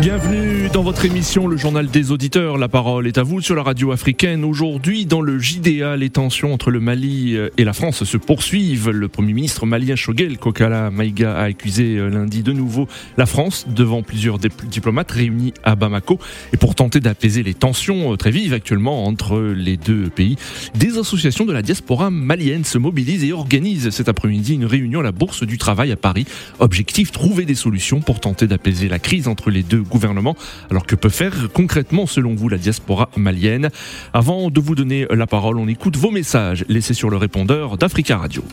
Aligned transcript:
Bienvenue 0.00 0.68
dans 0.72 0.82
votre 0.82 1.04
émission 1.04 1.46
Le 1.46 1.56
journal 1.56 1.86
des 1.86 2.10
auditeurs. 2.10 2.58
La 2.58 2.68
parole 2.68 3.06
est 3.06 3.16
à 3.16 3.22
vous 3.22 3.40
sur 3.40 3.54
la 3.54 3.62
radio 3.62 3.92
africaine. 3.92 4.44
Aujourd'hui, 4.44 5.06
dans 5.06 5.20
le 5.20 5.38
JDA, 5.38 5.96
les 5.96 6.10
tensions 6.10 6.52
entre 6.52 6.70
le 6.70 6.80
Mali 6.80 7.36
et 7.56 7.64
la 7.64 7.72
France 7.72 8.04
se 8.04 8.16
poursuivent. 8.16 8.90
Le 8.90 9.08
Premier 9.08 9.32
ministre 9.32 9.66
malien 9.66 9.96
Choguel 9.96 10.36
Kokala 10.38 10.90
Maïga 10.90 11.36
a 11.36 11.44
accusé 11.44 11.96
euh, 11.96 12.08
lundi 12.08 12.42
de 12.42 12.52
nouveau 12.52 12.88
la 13.16 13.26
France 13.26 13.66
devant 13.68 14.02
plusieurs 14.02 14.38
diplomates 14.38 15.10
réunis 15.10 15.54
à 15.62 15.76
Bamako. 15.76 16.18
Et 16.52 16.56
pour 16.56 16.74
tenter 16.74 17.00
d'apaiser 17.00 17.42
les 17.42 17.54
tensions 17.54 18.12
euh, 18.12 18.16
très 18.16 18.30
vives 18.30 18.52
actuellement 18.52 19.06
entre 19.06 19.38
les 19.40 19.76
deux 19.76 20.10
pays, 20.10 20.36
des 20.74 20.98
associations 20.98 21.44
de 21.44 21.52
la 21.52 21.62
diaspora 21.62 22.10
malienne 22.10 22.64
se 22.64 22.78
mobilisent 22.78 23.24
et 23.24 23.32
organisent 23.32 23.90
cet 23.90 24.08
après-midi 24.08 24.54
une 24.54 24.66
réunion 24.66 25.00
à 25.00 25.04
la 25.04 25.12
Bourse 25.12 25.44
du 25.44 25.56
Travail 25.56 25.92
à 25.92 25.96
Paris. 25.96 26.26
Objectif, 26.58 27.12
trouver 27.12 27.44
des 27.44 27.54
solutions 27.54 28.00
pour 28.00 28.20
tenter 28.20 28.46
d'apaiser 28.46 28.88
la 28.88 28.98
crise 28.98 29.28
entre 29.28 29.50
les 29.50 29.62
deux 29.62 29.73
gouvernements. 29.80 30.36
Alors 30.70 30.86
que 30.86 30.94
peut 30.94 31.08
faire 31.08 31.34
concrètement, 31.52 32.06
selon 32.06 32.34
vous, 32.34 32.48
la 32.48 32.58
diaspora 32.58 33.10
malienne? 33.16 33.70
Avant 34.12 34.50
de 34.50 34.60
vous 34.60 34.74
donner 34.74 35.06
la 35.10 35.26
parole, 35.26 35.58
on 35.58 35.68
écoute 35.68 35.96
vos 35.96 36.10
messages 36.10 36.64
laissés 36.68 36.94
sur 36.94 37.10
le 37.10 37.16
répondeur 37.16 37.76
d'Africa 37.76 38.18
Radio. 38.18 38.44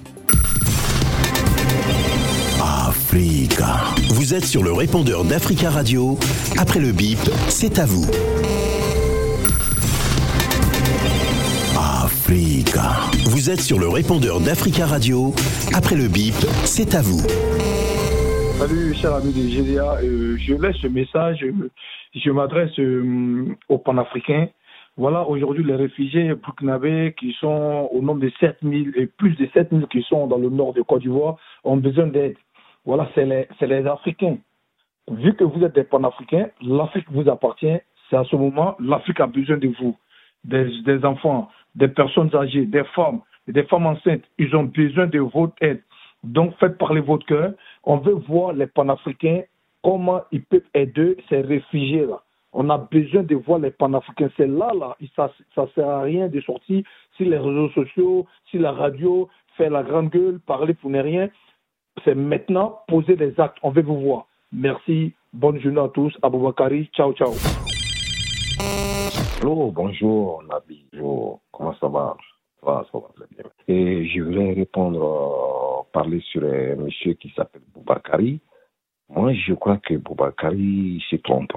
Africa. 2.62 3.82
Vous 4.10 4.34
êtes 4.34 4.46
sur 4.46 4.64
le 4.64 4.72
répondeur 4.72 5.26
d'Africa 5.26 5.70
Radio. 5.70 6.18
Après 6.58 6.80
le 6.80 6.92
bip, 6.92 7.20
c'est 7.50 7.80
à 7.80 7.86
vous. 7.86 8.06
Africa. 11.78 12.92
Vous 13.26 13.50
êtes 13.50 13.62
sur 13.62 13.80
le 13.80 13.90
répondeur 13.90 14.40
d'Africa 14.40 14.86
Radio. 14.86 15.34
Après 15.74 15.96
le 15.96 16.08
bip, 16.08 16.36
c'est 16.64 16.96
à 16.96 17.02
vous. 17.02 17.22
Salut, 18.62 18.94
cher 18.94 19.16
ami 19.16 19.34
de 19.34 19.50
GDA. 19.50 19.96
Euh, 20.04 20.38
je 20.38 20.54
laisse 20.54 20.76
ce 20.76 20.86
message. 20.86 21.44
Je 22.14 22.30
m'adresse 22.30 22.78
euh, 22.78 23.56
aux 23.70 23.80
panafricains. 23.80 24.50
Voilà, 24.98 25.28
aujourd'hui, 25.28 25.64
les 25.64 25.74
réfugiés 25.74 26.36
burkinabés 26.36 27.16
qui 27.18 27.36
sont 27.40 27.90
au 27.92 28.04
nombre 28.04 28.20
de 28.20 28.32
7000 28.40 28.94
et 28.98 29.08
plus 29.08 29.32
de 29.32 29.48
7000 29.52 29.88
qui 29.88 30.04
sont 30.04 30.28
dans 30.28 30.38
le 30.38 30.52
nord 30.52 30.74
de 30.74 30.84
Côte 30.84 31.02
d'Ivoire 31.02 31.38
ont 31.64 31.78
besoin 31.78 32.06
d'aide. 32.06 32.36
Voilà, 32.86 33.10
c'est 33.16 33.26
les, 33.26 33.48
les 33.60 33.88
Africains. 33.88 34.38
Vu 35.10 35.34
que 35.34 35.44
vous 35.44 35.64
êtes 35.64 35.74
des 35.74 35.84
panafricains, 35.84 36.50
l'Afrique 36.62 37.08
vous 37.10 37.28
appartient. 37.32 37.80
C'est 38.12 38.16
à 38.16 38.26
ce 38.26 38.36
moment, 38.36 38.76
l'Afrique 38.80 39.22
a 39.22 39.26
besoin 39.26 39.58
de 39.58 39.70
vous, 39.70 39.98
des, 40.44 40.70
des 40.86 41.04
enfants, 41.04 41.50
des 41.74 41.88
personnes 41.88 42.30
âgées, 42.36 42.68
des 42.68 42.84
femmes, 42.94 43.22
des 43.48 43.64
femmes 43.64 43.88
enceintes. 43.88 44.26
Ils 44.38 44.56
ont 44.56 44.66
besoin 44.66 45.08
de 45.08 45.18
votre 45.18 45.56
aide. 45.62 45.82
Donc, 46.24 46.56
faites 46.60 46.78
parler 46.78 47.02
votre 47.02 47.26
cœur. 47.26 47.54
On 47.84 47.98
veut 47.98 48.14
voir 48.28 48.54
les 48.54 48.68
panafricains, 48.68 49.42
comment 49.84 50.22
ils 50.32 50.44
peuvent 50.44 50.62
aider 50.74 51.18
ces 51.30 51.42
réfugiés-là. 51.42 52.22
On 52.54 52.70
a 52.70 52.78
besoin 52.78 53.24
de 53.24 53.36
voir 53.36 53.60
les 53.60 53.72
panafricains. 53.72 54.30
C'est 54.38 54.48
là, 54.48 54.72
là, 54.78 54.98
ça 55.16 55.32
ne 55.58 55.68
sert 55.68 55.88
à 55.88 56.02
rien 56.02 56.28
de 56.28 56.42
sortir 56.42 56.84
si 57.18 57.26
les 57.26 57.38
réseaux 57.38 57.70
sociaux, 57.70 58.28
si 58.50 58.58
la 58.58 58.72
radio 58.72 59.30
fait 59.58 59.70
la 59.70 59.84
grande 59.84 60.10
gueule, 60.10 60.40
parler 60.46 60.74
pour 60.74 60.90
ne 60.90 61.00
rien. 61.00 61.30
C'est 62.04 62.16
maintenant 62.16 62.80
poser 62.88 63.16
des 63.16 63.40
actes. 63.40 63.58
On 63.64 63.72
veut 63.72 63.82
vous 63.82 64.00
voir. 64.00 64.28
Merci. 64.52 65.14
Bonne 65.34 65.60
journée 65.60 65.80
à 65.80 65.88
tous. 65.88 66.14
Aboubakari. 66.22 66.90
Ciao, 66.94 67.14
ciao. 67.14 67.32
Hello, 69.40 69.72
bonjour 69.72 70.44
Nabi. 70.44 70.86
Bonjour. 70.94 71.40
Comment 71.52 71.74
ça 71.80 71.88
va? 71.88 72.18
Et 73.68 74.06
je 74.08 74.22
voulais 74.22 74.54
répondre, 74.54 75.04
euh, 75.04 75.92
parler 75.92 76.20
sur 76.22 76.44
un 76.44 76.76
monsieur 76.76 77.14
qui 77.14 77.32
s'appelle 77.36 77.64
Boubakari. 77.74 78.40
Moi, 79.10 79.34
je 79.34 79.54
crois 79.54 79.78
que 79.78 79.96
Boubakari 79.96 81.04
se 81.10 81.16
trompe. 81.18 81.54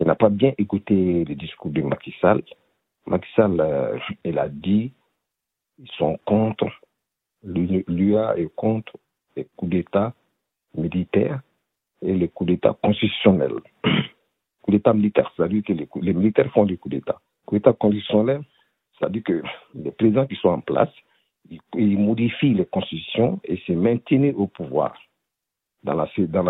Il 0.00 0.06
n'a 0.06 0.14
pas 0.14 0.30
bien 0.30 0.52
écouté 0.58 1.24
le 1.24 1.34
discours 1.34 1.70
de 1.70 1.82
Macky 1.82 2.14
Sall. 2.20 2.42
Macky 3.06 3.28
Sall, 3.34 3.60
euh, 3.60 3.98
il 4.24 4.38
a 4.38 4.48
dit 4.48 4.92
ils 5.78 5.90
sont 5.98 6.18
contre, 6.24 6.66
l'UA 7.42 8.38
est 8.38 8.54
contre 8.54 8.92
les 9.36 9.46
coups 9.56 9.72
d'État 9.72 10.14
militaires 10.74 11.40
et 12.00 12.14
les 12.14 12.28
coups 12.28 12.48
d'État 12.50 12.76
constitutionnels. 12.82 13.58
coups 14.62 14.76
d'État 14.76 14.92
militaires, 14.92 15.32
c'est-à-dire 15.36 15.62
que 15.64 15.72
les, 15.72 15.88
les, 16.00 16.12
militaires 16.12 16.52
font 16.52 16.64
des 16.64 16.76
coups 16.76 16.94
d'État. 16.94 17.20
Coups 17.44 17.60
d'État 17.60 17.72
constitutionnels, 17.72 18.42
c'est-à-dire 19.02 19.22
que 19.24 19.42
les 19.74 19.90
présidents 19.90 20.26
qui 20.26 20.36
sont 20.36 20.50
en 20.50 20.60
place, 20.60 20.90
ils, 21.74 21.98
modifient 21.98 22.54
les 22.54 22.66
constitutions 22.66 23.40
et 23.42 23.56
se 23.66 23.72
maintiennent 23.72 24.32
au 24.36 24.46
pouvoir. 24.46 24.94
Dans 25.82 25.94
la, 25.94 26.06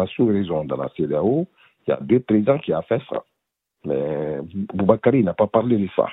sous-région, 0.08 0.66
dans 0.66 0.76
la 0.76 0.90
CDAO, 0.90 1.46
il 1.86 1.90
y 1.90 1.92
a 1.94 1.98
deux 2.00 2.20
présidents 2.20 2.58
qui 2.58 2.74
ont 2.74 2.82
fait 2.82 3.00
ça. 3.08 3.24
Mais 3.84 4.38
Boubacar 4.74 5.14
n'a 5.14 5.32
pas 5.32 5.46
parlé 5.46 5.78
de 5.78 5.88
ça. 5.96 6.08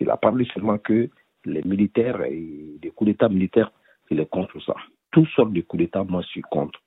Il 0.00 0.10
a 0.10 0.16
parlé 0.16 0.44
seulement 0.52 0.78
que 0.78 1.08
les 1.44 1.62
militaires 1.62 2.20
et 2.22 2.76
les 2.82 2.90
coups 2.90 3.12
d'État 3.12 3.28
militaires, 3.28 3.70
il 4.10 4.18
est 4.18 4.28
contre 4.28 4.60
ça. 4.60 4.74
Toutes 5.12 5.28
sortes 5.28 5.52
de 5.52 5.60
coups 5.60 5.84
d'État, 5.84 6.02
moi, 6.02 6.22
je 6.22 6.26
suis 6.26 6.42
contre. 6.42 6.80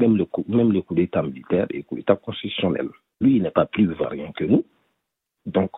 Même 0.00 0.16
le 0.16 0.24
coup, 0.24 0.94
d'État 0.94 1.22
militaires 1.22 1.66
et 1.70 1.76
les 1.76 1.82
coups 1.84 2.00
d'État 2.00 2.16
constitutionnels. 2.16 2.90
Lui, 3.20 3.36
il 3.36 3.42
n'est 3.42 3.52
pas 3.52 3.66
plus 3.66 3.86
variant 3.86 4.32
que 4.32 4.44
nous. 4.44 4.64
Donc, 5.46 5.70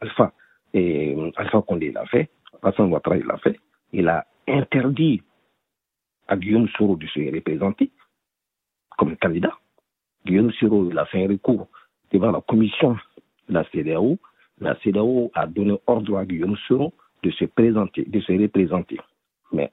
Alpha, 0.00 0.32
et 0.74 1.16
Alpha 1.36 1.62
Condé 1.62 1.92
l'a 1.92 2.04
fait, 2.06 2.28
Hassan 2.62 2.90
Ouattara 2.90 3.16
l'a 3.16 3.38
fait. 3.38 3.58
Il 3.92 4.08
a 4.08 4.26
interdit 4.48 5.22
à 6.26 6.36
Guillaume 6.36 6.68
Soro 6.76 6.96
de 6.96 7.06
se 7.06 7.20
représenter 7.32 7.90
comme 8.98 9.16
candidat. 9.16 9.56
Guillaume 10.26 10.52
Soro, 10.52 10.90
a 10.96 11.06
fait 11.06 11.24
un 11.24 11.28
recours 11.28 11.68
devant 12.12 12.32
la 12.32 12.40
commission 12.40 12.96
de 13.48 13.54
la 13.54 13.64
CDAO. 13.70 14.18
La 14.60 14.74
CDAO 14.80 15.30
a 15.34 15.46
donné 15.46 15.78
ordre 15.86 16.18
à 16.18 16.24
Guillaume 16.24 16.56
Soro 16.66 16.92
de 17.22 17.30
se 17.30 17.44
présenter, 17.44 18.04
de 18.04 18.20
se 18.20 18.32
représenter. 18.32 18.98
Mais, 19.52 19.70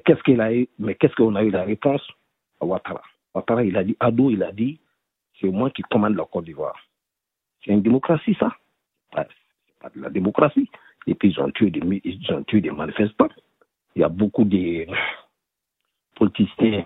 qu'est-ce 0.00 0.68
mais 0.78 0.94
qu'est-ce 0.94 1.14
qu'on 1.14 1.34
a 1.34 1.42
eu 1.42 1.50
la 1.50 1.64
réponse 1.64 2.06
à 2.60 2.64
Ouattara? 2.64 3.02
Ouattara, 3.34 3.64
il 3.64 3.76
a 3.76 3.82
dit, 3.82 3.96
Ado, 3.98 4.30
il 4.30 4.42
a 4.42 4.52
dit, 4.52 4.78
c'est 5.40 5.48
moi 5.48 5.70
qui 5.70 5.82
commande 5.82 6.14
la 6.14 6.24
Côte 6.24 6.44
d'Ivoire. 6.44 6.78
C'est 7.64 7.72
une 7.72 7.82
démocratie, 7.82 8.36
ça. 8.38 8.54
De 9.94 10.00
la 10.02 10.10
démocratie. 10.10 10.68
Et 11.06 11.14
puis, 11.14 11.30
ils 11.30 11.40
ont 11.40 11.50
tué 11.52 11.70
des, 11.70 12.70
manifestants. 12.70 13.28
Il 13.94 14.02
y 14.02 14.04
a 14.04 14.08
beaucoup 14.08 14.44
de 14.44 14.86
politiciens 16.16 16.84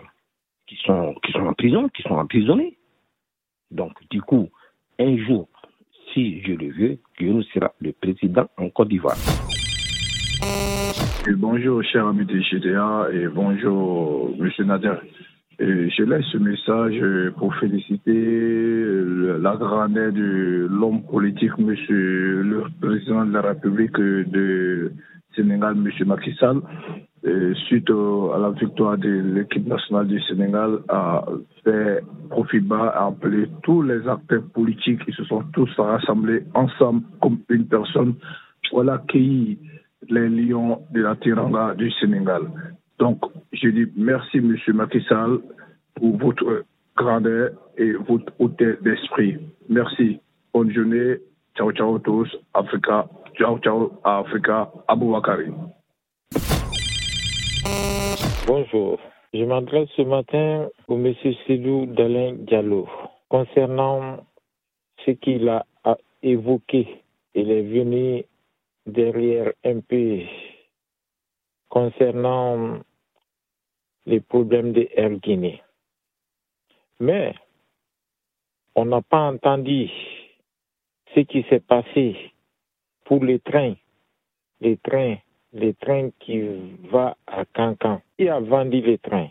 qui 0.67 0.77
sont, 0.85 1.15
qui 1.25 1.33
sont 1.33 1.47
en 1.47 1.55
prison, 1.55 1.89
qui 1.89 2.03
sont 2.03 2.15
emprisonnés. 2.15 2.77
Donc, 3.71 3.93
du 4.11 4.21
coup, 4.21 4.51
un 4.99 5.17
jour, 5.17 5.49
si 6.13 6.43
je 6.43 6.53
le 6.53 6.73
veux, 6.73 6.99
Guillaume 7.19 7.43
sera 7.45 7.73
le 7.81 7.93
président 7.93 8.49
en 8.59 8.69
Côte 8.69 8.89
d'Ivoire. 8.89 9.17
bonjour, 11.37 11.83
cher 11.83 12.07
ami 12.07 12.27
de 12.27 12.39
GDA, 12.41 13.09
et 13.13 13.27
bonjour, 13.29 14.37
monsieur 14.37 14.65
Nader. 14.65 14.97
Je 15.63 16.03
laisse 16.03 16.25
ce 16.33 16.39
message 16.39 17.33
pour 17.39 17.55
féliciter 17.57 18.13
la 19.41 19.57
grandeur 19.57 20.13
de 20.13 20.67
l'homme 20.71 21.03
politique, 21.05 21.57
monsieur 21.59 22.43
le 22.43 22.65
président 22.81 23.25
de 23.25 23.33
la 23.33 23.43
République 23.43 23.97
de 23.97 24.93
Sénégal, 25.37 25.75
monsieur 25.77 26.05
Macky 26.05 26.35
Sall 26.35 26.61
suite 27.69 27.89
à 27.91 28.39
la 28.39 28.51
victoire 28.51 28.99
de 28.99 29.09
l'équipe 29.35 29.67
nationale 29.67 30.09
du 30.09 30.21
Sénégal, 30.23 30.79
a 30.89 31.25
fait 31.63 32.01
profit 32.31 32.61
bas, 32.61 32.89
a 32.97 33.13
tous 33.63 33.83
les 33.83 34.07
acteurs 34.09 34.43
politiques, 34.53 35.01
ils 35.07 35.15
se 35.15 35.25
sont 35.25 35.45
tous 35.53 35.71
rassemblés 35.79 36.43
ensemble 36.55 37.03
comme 37.21 37.39
une 37.49 37.67
personne 37.67 38.15
pour 38.69 38.89
accueillir 38.91 39.57
les 40.09 40.29
lions 40.29 40.83
de 40.93 41.03
la 41.03 41.15
Tiranga 41.17 41.75
du 41.77 41.91
Sénégal. 41.93 42.43
Donc, 42.99 43.21
je 43.53 43.69
dis 43.69 43.91
merci, 43.97 44.41
Monsieur 44.41 44.73
Macky 44.73 45.03
Sall, 45.09 45.41
pour 45.95 46.17
votre 46.17 46.65
grandeur 46.97 47.51
et 47.77 47.93
votre 47.93 48.33
hauteur 48.39 48.77
d'esprit. 48.83 49.39
Merci. 49.69 50.21
Bonne 50.53 50.71
journée. 50.73 51.17
Ciao, 51.57 51.73
ciao 51.73 51.99
tous. 51.99 52.29
Africa. 52.55 53.09
Ciao, 53.37 53.59
ciao 53.59 53.93
à 54.05 54.19
Africa. 54.19 54.71
Abou 54.89 55.13
Bakari. 55.13 55.51
Bonjour. 58.47 58.99
Je 59.33 59.45
m'adresse 59.45 59.89
ce 59.97 60.03
matin 60.03 60.69
au 60.89 60.97
monsieur 60.97 61.33
Sidou 61.47 61.87
Dalin 61.87 62.35
Diallo 62.47 62.87
concernant 63.31 64.19
ce 65.07 65.13
qu'il 65.13 65.49
a 65.49 65.65
évoqué. 66.23 67.03
Il 67.35 67.51
est 67.51 67.63
venu 67.63 68.25
derrière 68.87 69.53
un 69.65 69.81
peu 69.81 70.19
concernant 71.73 72.81
les 74.05 74.21
problèmes 74.21 74.73
de 74.73 74.87
Air 74.95 75.13
Guinée. 75.13 75.63
Mais 77.01 77.35
on 78.75 78.85
n'a 78.85 79.01
pas 79.01 79.31
entendu 79.33 79.89
ce 81.15 81.21
qui 81.21 81.43
s'est 81.49 81.61
passé 81.61 82.33
pour 83.07 83.25
les 83.25 83.41
trains, 83.41 83.77
les 84.61 84.77
trains 84.77 85.17
les 85.53 85.75
trains 85.75 86.11
qui 86.21 86.41
vont 86.91 87.15
à 87.27 87.45
Cancan. 87.55 88.01
Qui 88.19 88.29
a 88.29 88.41
vendu 88.41 88.81
les 88.81 88.99
trains 88.99 89.29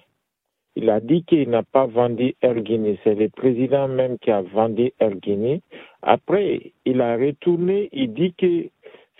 Il 0.76 0.90
a 0.90 1.00
dit 1.00 1.24
qu'il 1.24 1.50
n'a 1.50 1.64
pas 1.64 1.86
vendu 1.86 2.36
Air 2.42 2.56
Guinée. 2.62 3.00
C'est 3.04 3.16
le 3.16 3.30
président 3.30 3.88
même 3.88 4.18
qui 4.20 4.32
a 4.32 4.42
vendu 4.42 4.92
Air 5.00 5.16
Guinée. 5.16 5.62
Après, 6.02 6.74
il 6.86 7.02
a 7.02 7.16
retourné, 7.18 7.90
il 7.92 8.14
dit 8.14 8.34
que 8.34 8.70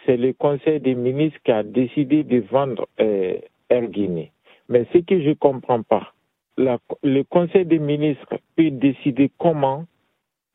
c'est 0.06 0.18
le 0.18 0.34
Conseil 0.34 0.80
des 0.80 0.96
ministres 0.96 1.40
qui 1.44 1.52
a 1.52 1.64
décidé 1.64 2.24
de 2.24 2.40
vendre 2.40 2.88
euh, 3.00 3.38
Air 3.70 3.88
Guinée. 3.88 4.32
Mais 4.70 4.86
ce 4.94 5.00
que 5.00 5.22
je 5.22 5.30
ne 5.30 5.34
comprends 5.34 5.84
pas, 5.84 6.14
le 6.58 7.24
Conseil 7.24 7.66
des 7.66 7.80
ministres 7.80 8.38
peut 8.56 8.72
décider 8.72 9.32
comment 9.38 9.86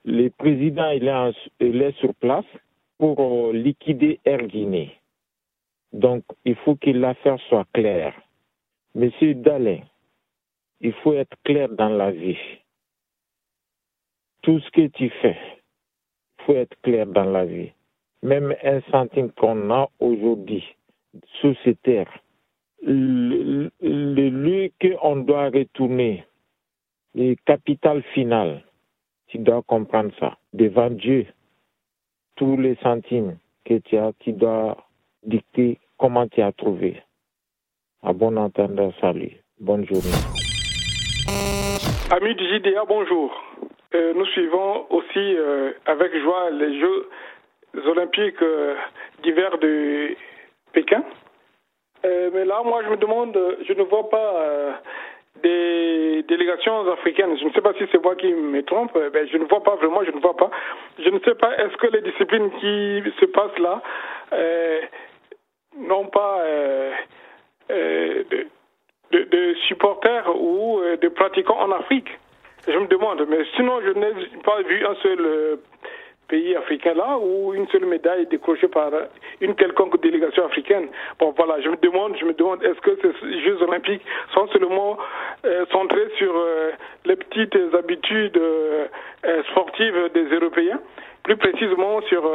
le 0.04 0.28
président 0.30 0.90
il 0.90 1.08
est, 1.08 1.32
il 1.60 1.82
est 1.82 1.96
sur 1.98 2.14
place 2.14 2.44
pour 2.98 3.20
euh, 3.20 3.52
liquider 3.52 4.20
Air 4.24 4.46
Guinée. 4.46 4.96
Donc, 5.92 6.24
il 6.44 6.54
faut 6.56 6.76
que 6.76 6.90
l'affaire 6.90 7.38
soit 7.48 7.66
claire. 7.72 8.14
Monsieur 8.94 9.34
Dalin, 9.34 9.80
il 10.80 10.92
faut 10.92 11.14
être 11.14 11.36
clair 11.44 11.68
dans 11.68 11.88
la 11.88 12.10
vie. 12.10 12.38
Tout 14.42 14.60
ce 14.60 14.70
que 14.70 14.86
tu 14.88 15.10
fais, 15.20 15.38
il 16.38 16.44
faut 16.44 16.54
être 16.54 16.80
clair 16.82 17.06
dans 17.06 17.24
la 17.24 17.44
vie. 17.44 17.72
Même 18.26 18.56
un 18.64 18.80
centime 18.90 19.30
qu'on 19.30 19.70
a 19.70 19.88
aujourd'hui 20.00 20.64
sous 21.40 21.54
ces 21.62 21.76
terres, 21.76 22.10
le, 22.82 23.70
lieu 23.80 24.70
qu'on 24.80 25.18
doit 25.18 25.48
retourner, 25.50 26.24
le 27.14 27.36
capital 27.46 28.02
final, 28.14 28.64
tu 29.28 29.38
dois 29.38 29.62
comprendre 29.62 30.10
ça. 30.18 30.38
Devant 30.52 30.90
Dieu, 30.90 31.26
tous 32.34 32.56
les 32.56 32.74
centimes 32.82 33.38
que 33.64 33.78
tu 33.78 33.96
as, 33.96 34.10
tu 34.18 34.32
dois 34.32 34.76
dicter 35.22 35.78
comment 35.96 36.26
tu 36.26 36.42
as 36.42 36.50
trouvé. 36.50 37.00
À 38.02 38.12
bon 38.12 38.36
entendeur, 38.36 38.92
salut. 39.00 39.36
Bonne 39.60 39.86
journée. 39.86 40.18
Amis 42.10 42.34
du 42.34 42.44
JDA, 42.44 42.86
bonjour. 42.88 43.30
Euh, 43.94 44.14
nous 44.14 44.26
suivons 44.26 44.84
aussi 44.90 45.16
euh, 45.16 45.70
avec 45.86 46.12
joie 46.18 46.50
les 46.50 46.80
Jeux 46.80 47.08
olympiques 47.84 48.42
euh, 48.42 48.74
d'hiver 49.22 49.58
de 49.58 50.14
Pékin. 50.72 51.02
mais 52.04 52.44
là, 52.44 52.62
moi, 52.64 52.82
je 52.84 52.90
me 52.90 52.96
demande, 52.96 53.36
je 53.66 53.72
ne 53.72 53.82
vois 53.82 54.08
pas 54.08 54.80
des 55.42 56.22
délégations 56.28 56.90
africaines. 56.92 57.36
Je 57.38 57.44
ne 57.44 57.52
sais 57.52 57.60
pas 57.60 57.72
si 57.74 57.84
c'est 57.90 58.02
moi 58.02 58.14
qui 58.16 58.32
me 58.32 58.62
trompe. 58.62 58.92
Ben, 59.12 59.26
je 59.30 59.36
ne 59.38 59.44
vois 59.44 59.62
pas 59.62 59.74
vraiment, 59.76 60.04
je 60.04 60.12
ne 60.12 60.20
vois 60.20 60.36
pas. 60.36 60.50
Je 60.98 61.08
ne 61.08 61.18
sais 61.20 61.34
pas, 61.34 61.56
est-ce 61.58 61.76
que 61.76 61.88
les 61.88 62.02
disciplines 62.02 62.50
qui 62.60 63.02
se 63.20 63.26
passent 63.26 63.58
là 63.58 63.82
n'ont 65.76 66.06
pas 66.06 66.42
de, 67.70 69.54
supporters 69.66 70.28
ou 70.40 70.80
de 71.00 71.08
pratiquants 71.08 71.58
en 71.58 71.72
Afrique? 71.72 72.08
Je 72.68 72.78
me 72.78 72.86
demande. 72.86 73.26
Mais 73.28 73.44
sinon, 73.56 73.80
je 73.80 73.90
n'ai 73.90 74.12
pas 74.44 74.62
vu 74.62 74.86
un 74.86 74.94
seul 74.96 75.58
pays 76.28 76.56
africain 76.56 76.94
là 76.94 77.18
où 77.18 77.54
une 77.54 77.66
seule 77.68 77.86
médaille 77.86 78.26
décrochée 78.26 78.68
par 78.68 78.90
une 79.40 79.54
quelconque 79.54 80.00
délégation 80.02 80.44
africaine. 80.46 80.88
Bon 81.18 81.32
voilà, 81.36 81.60
je 81.60 81.68
me 81.68 81.76
demande, 81.76 82.16
je 82.20 82.24
me 82.24 82.32
demande, 82.32 82.62
est-ce 82.62 82.80
que 82.80 82.98
ces 83.00 83.42
Jeux 83.42 83.62
olympiques 83.62 84.02
sont 84.34 84.46
seulement 84.48 84.98
euh, 85.44 85.64
centrés 85.72 86.08
sur 86.18 86.32
euh, 86.34 86.70
les 87.04 87.16
petites 87.16 87.56
habitudes 87.74 88.36
euh, 88.36 88.86
sportives 89.50 90.10
des 90.14 90.24
Européens, 90.34 90.80
plus 91.22 91.36
précisément 91.36 92.00
sur 92.02 92.30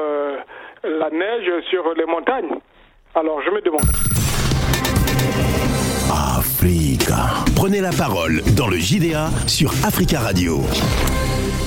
la 0.84 1.10
neige, 1.10 1.64
sur 1.70 1.94
les 1.94 2.06
montagnes. 2.06 2.56
Alors 3.16 3.42
je 3.42 3.52
me 3.52 3.62
demande. 3.62 3.82
Africa. 6.38 7.46
Prenez 7.56 7.80
la 7.80 7.92
parole 7.92 8.42
dans 8.58 8.68
le 8.68 8.78
JDA 8.78 9.30
sur 9.48 9.72
Africa 9.86 10.20
Radio. 10.20 10.60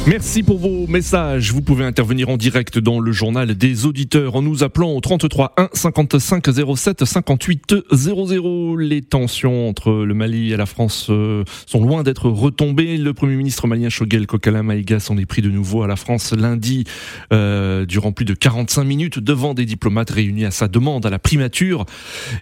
Merci 0.06 0.42
pour 0.42 0.58
vos 0.58 0.86
messages. 0.86 1.50
Vous 1.50 1.62
pouvez 1.62 1.82
intervenir 1.82 2.28
en 2.28 2.36
direct 2.36 2.78
dans 2.78 3.00
le 3.00 3.10
journal 3.10 3.54
des 3.54 3.86
auditeurs 3.86 4.36
en 4.36 4.42
nous 4.42 4.62
appelant 4.62 4.92
au 4.92 5.00
33 5.00 5.54
1 5.56 5.70
55 5.72 6.44
07 6.76 7.04
58 7.06 7.74
00. 7.90 8.76
Les 8.76 9.00
tensions 9.00 9.66
entre 9.66 10.04
le 10.04 10.12
Mali 10.12 10.52
et 10.52 10.58
la 10.58 10.66
France 10.66 11.06
euh, 11.08 11.42
sont 11.64 11.82
loin 11.82 12.02
d'être 12.02 12.28
retombées. 12.28 12.98
Le 12.98 13.14
Premier 13.14 13.36
ministre 13.36 13.66
malien 13.66 13.88
Choguel 13.88 14.26
Kokala 14.26 14.62
Maïga 14.62 15.00
s'en 15.00 15.16
est 15.16 15.24
pris 15.24 15.40
de 15.40 15.48
nouveau 15.48 15.82
à 15.82 15.86
la 15.86 15.96
France 15.96 16.34
lundi 16.34 16.84
euh, 17.32 17.86
durant 17.86 18.12
plus 18.12 18.26
de 18.26 18.34
45 18.34 18.84
minutes 18.84 19.18
devant 19.18 19.54
des 19.54 19.64
diplomates 19.64 20.10
réunis 20.10 20.44
à 20.44 20.50
sa 20.50 20.68
demande 20.68 21.06
à 21.06 21.10
la 21.10 21.18
primature. 21.18 21.86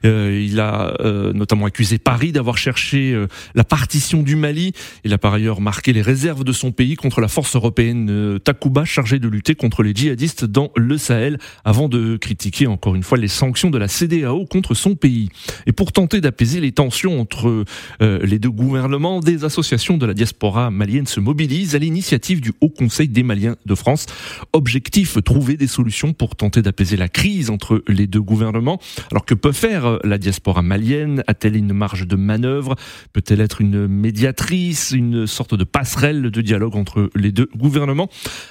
Euh, 0.05 0.45
il 0.45 0.59
a 0.59 0.97
euh, 0.99 1.33
notamment 1.33 1.67
accusé 1.67 1.99
Paris 1.99 2.33
d'avoir 2.33 2.59
cherché 2.59 3.13
euh, 3.13 3.29
la 3.55 3.63
partition 3.63 4.25
du 4.25 4.35
Mali. 4.35 4.73
Il 5.05 5.13
a 5.13 5.19
par 5.19 5.35
ailleurs 5.35 5.61
marqué 5.61 5.93
les 5.93 6.03
réserves 6.03 6.43
de 6.43 6.53
son 6.53 6.73
pays 6.73 6.97
contre 6.97 7.21
la 7.21 7.29
force 7.29 7.52
européenne 7.55 8.09
euh, 8.11 8.39
Takuba 8.39 8.85
chargée 8.85 9.19
de 9.19 9.29
lutter 9.29 9.55
contre 9.55 9.83
les 9.83 9.95
djihadistes 9.95 10.45
dans 10.45 10.71
le 10.77 10.99
Sahel 10.99 11.39
avant 11.65 11.89
de 11.89 12.17
critiquer 12.17 12.67
encore 12.67 12.95
une 12.95 13.03
fois 13.03 13.19
les 13.19 13.29
sanctions 13.29 13.71
de 13.71 13.79
la 13.79 13.89
CDAO 13.89 14.47
contre 14.47 14.75
son 14.75 14.95
pays. 14.95 15.29
Et 15.67 15.73
pour 15.73 15.93
tenter 15.93 16.21
d'apaiser 16.21 16.61
les 16.61 16.73
tensions 16.73 17.21
entre 17.21 17.65
euh, 18.01 18.19
les 18.25 18.39
deux 18.39 18.51
gouvernements, 18.51 19.21
des 19.21 19.45
associations 19.45 19.97
de 19.97 20.07
la 20.07 20.15
diaspora 20.15 20.71
malienne 20.71 21.07
se 21.07 21.21
mobilisent 21.21 21.75
à 21.75 21.79
l'initiative 21.79 22.41
du 22.41 22.53
Haut 22.61 22.69
Conseil 22.69 23.09
des 23.09 23.23
Maliens 23.23 23.57
de 23.67 23.75
France. 23.75 24.07
Objectif, 24.53 25.19
trouver 25.25 25.57
des 25.57 25.67
solutions 25.67 26.13
pour 26.13 26.37
tenter 26.37 26.63
d'apaiser 26.63 26.97
la 26.97 27.09
crise 27.09 27.51
entre 27.51 27.83
les 27.89 28.07
deux 28.07 28.23
gouvernements. 28.23 28.81
Alors 29.11 29.25
que 29.25 29.35
peut 29.35 29.53
faire 29.53 29.87
euh, 29.87 29.99
la 30.05 30.19
diaspora 30.19 30.63
malienne? 30.63 31.23
A-t-elle 31.27 31.57
une 31.57 31.73
marge 31.73 32.07
de 32.07 32.17
manœuvre? 32.17 32.77
Peut-elle 33.13 33.41
être 33.41 33.61
une 33.61 33.87
médiatrice, 33.87 34.93
une 34.93 35.27
sorte 35.27 35.55
de 35.55 35.65
passerelle 35.65 36.31
de 36.31 36.41
dialogue 36.41 36.77
entre 36.77 37.11
les 37.15 37.33
deux 37.33 37.42
gouvernement. 37.57 38.09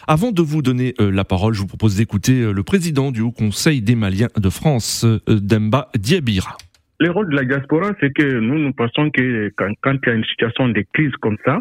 Avant 0.07 0.31
de 0.31 0.41
vous 0.41 0.61
donner 0.61 0.93
euh, 0.99 1.11
la 1.11 1.23
parole, 1.23 1.53
je 1.53 1.61
vous 1.61 1.67
propose 1.67 1.97
d'écouter 1.97 2.41
euh, 2.41 2.51
le 2.51 2.63
président 2.63 3.11
du 3.11 3.21
Haut 3.21 3.31
Conseil 3.31 3.81
des 3.81 3.95
Maliens 3.95 4.29
de 4.37 4.49
France, 4.49 5.05
euh, 5.05 5.19
Demba 5.27 5.89
Diabira. 5.97 6.57
Le 6.99 7.11
rôle 7.11 7.29
de 7.29 7.35
la 7.35 7.43
diaspora, 7.45 7.91
c'est 7.99 8.13
que 8.13 8.39
nous, 8.39 8.59
nous 8.59 8.73
pensons 8.73 9.09
que 9.09 9.51
quand, 9.57 9.71
quand 9.81 9.95
il 10.03 10.09
y 10.09 10.11
a 10.11 10.15
une 10.15 10.25
situation 10.25 10.67
de 10.67 10.83
crise 10.93 11.13
comme 11.21 11.37
ça, 11.45 11.59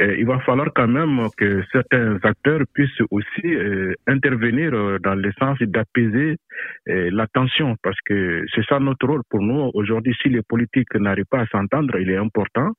il 0.00 0.26
va 0.26 0.38
falloir 0.46 0.68
quand 0.76 0.86
même 0.86 1.26
que 1.36 1.64
certains 1.72 2.18
acteurs 2.22 2.60
puissent 2.72 3.02
aussi 3.10 3.48
intervenir 4.06 4.70
dans 5.02 5.16
le 5.16 5.32
sens 5.40 5.58
d'apaiser 5.60 6.36
la 6.86 7.26
tension, 7.26 7.74
parce 7.82 7.98
que 8.06 8.46
c'est 8.54 8.64
ça 8.66 8.78
notre 8.78 9.08
rôle 9.08 9.22
pour 9.28 9.42
nous. 9.42 9.72
Aujourd'hui, 9.74 10.14
si 10.22 10.28
les 10.28 10.42
politiques 10.42 10.94
n'arrivent 10.94 11.24
pas 11.28 11.40
à 11.40 11.46
s'entendre, 11.46 11.98
il 11.98 12.10
est 12.10 12.16
important 12.16 12.74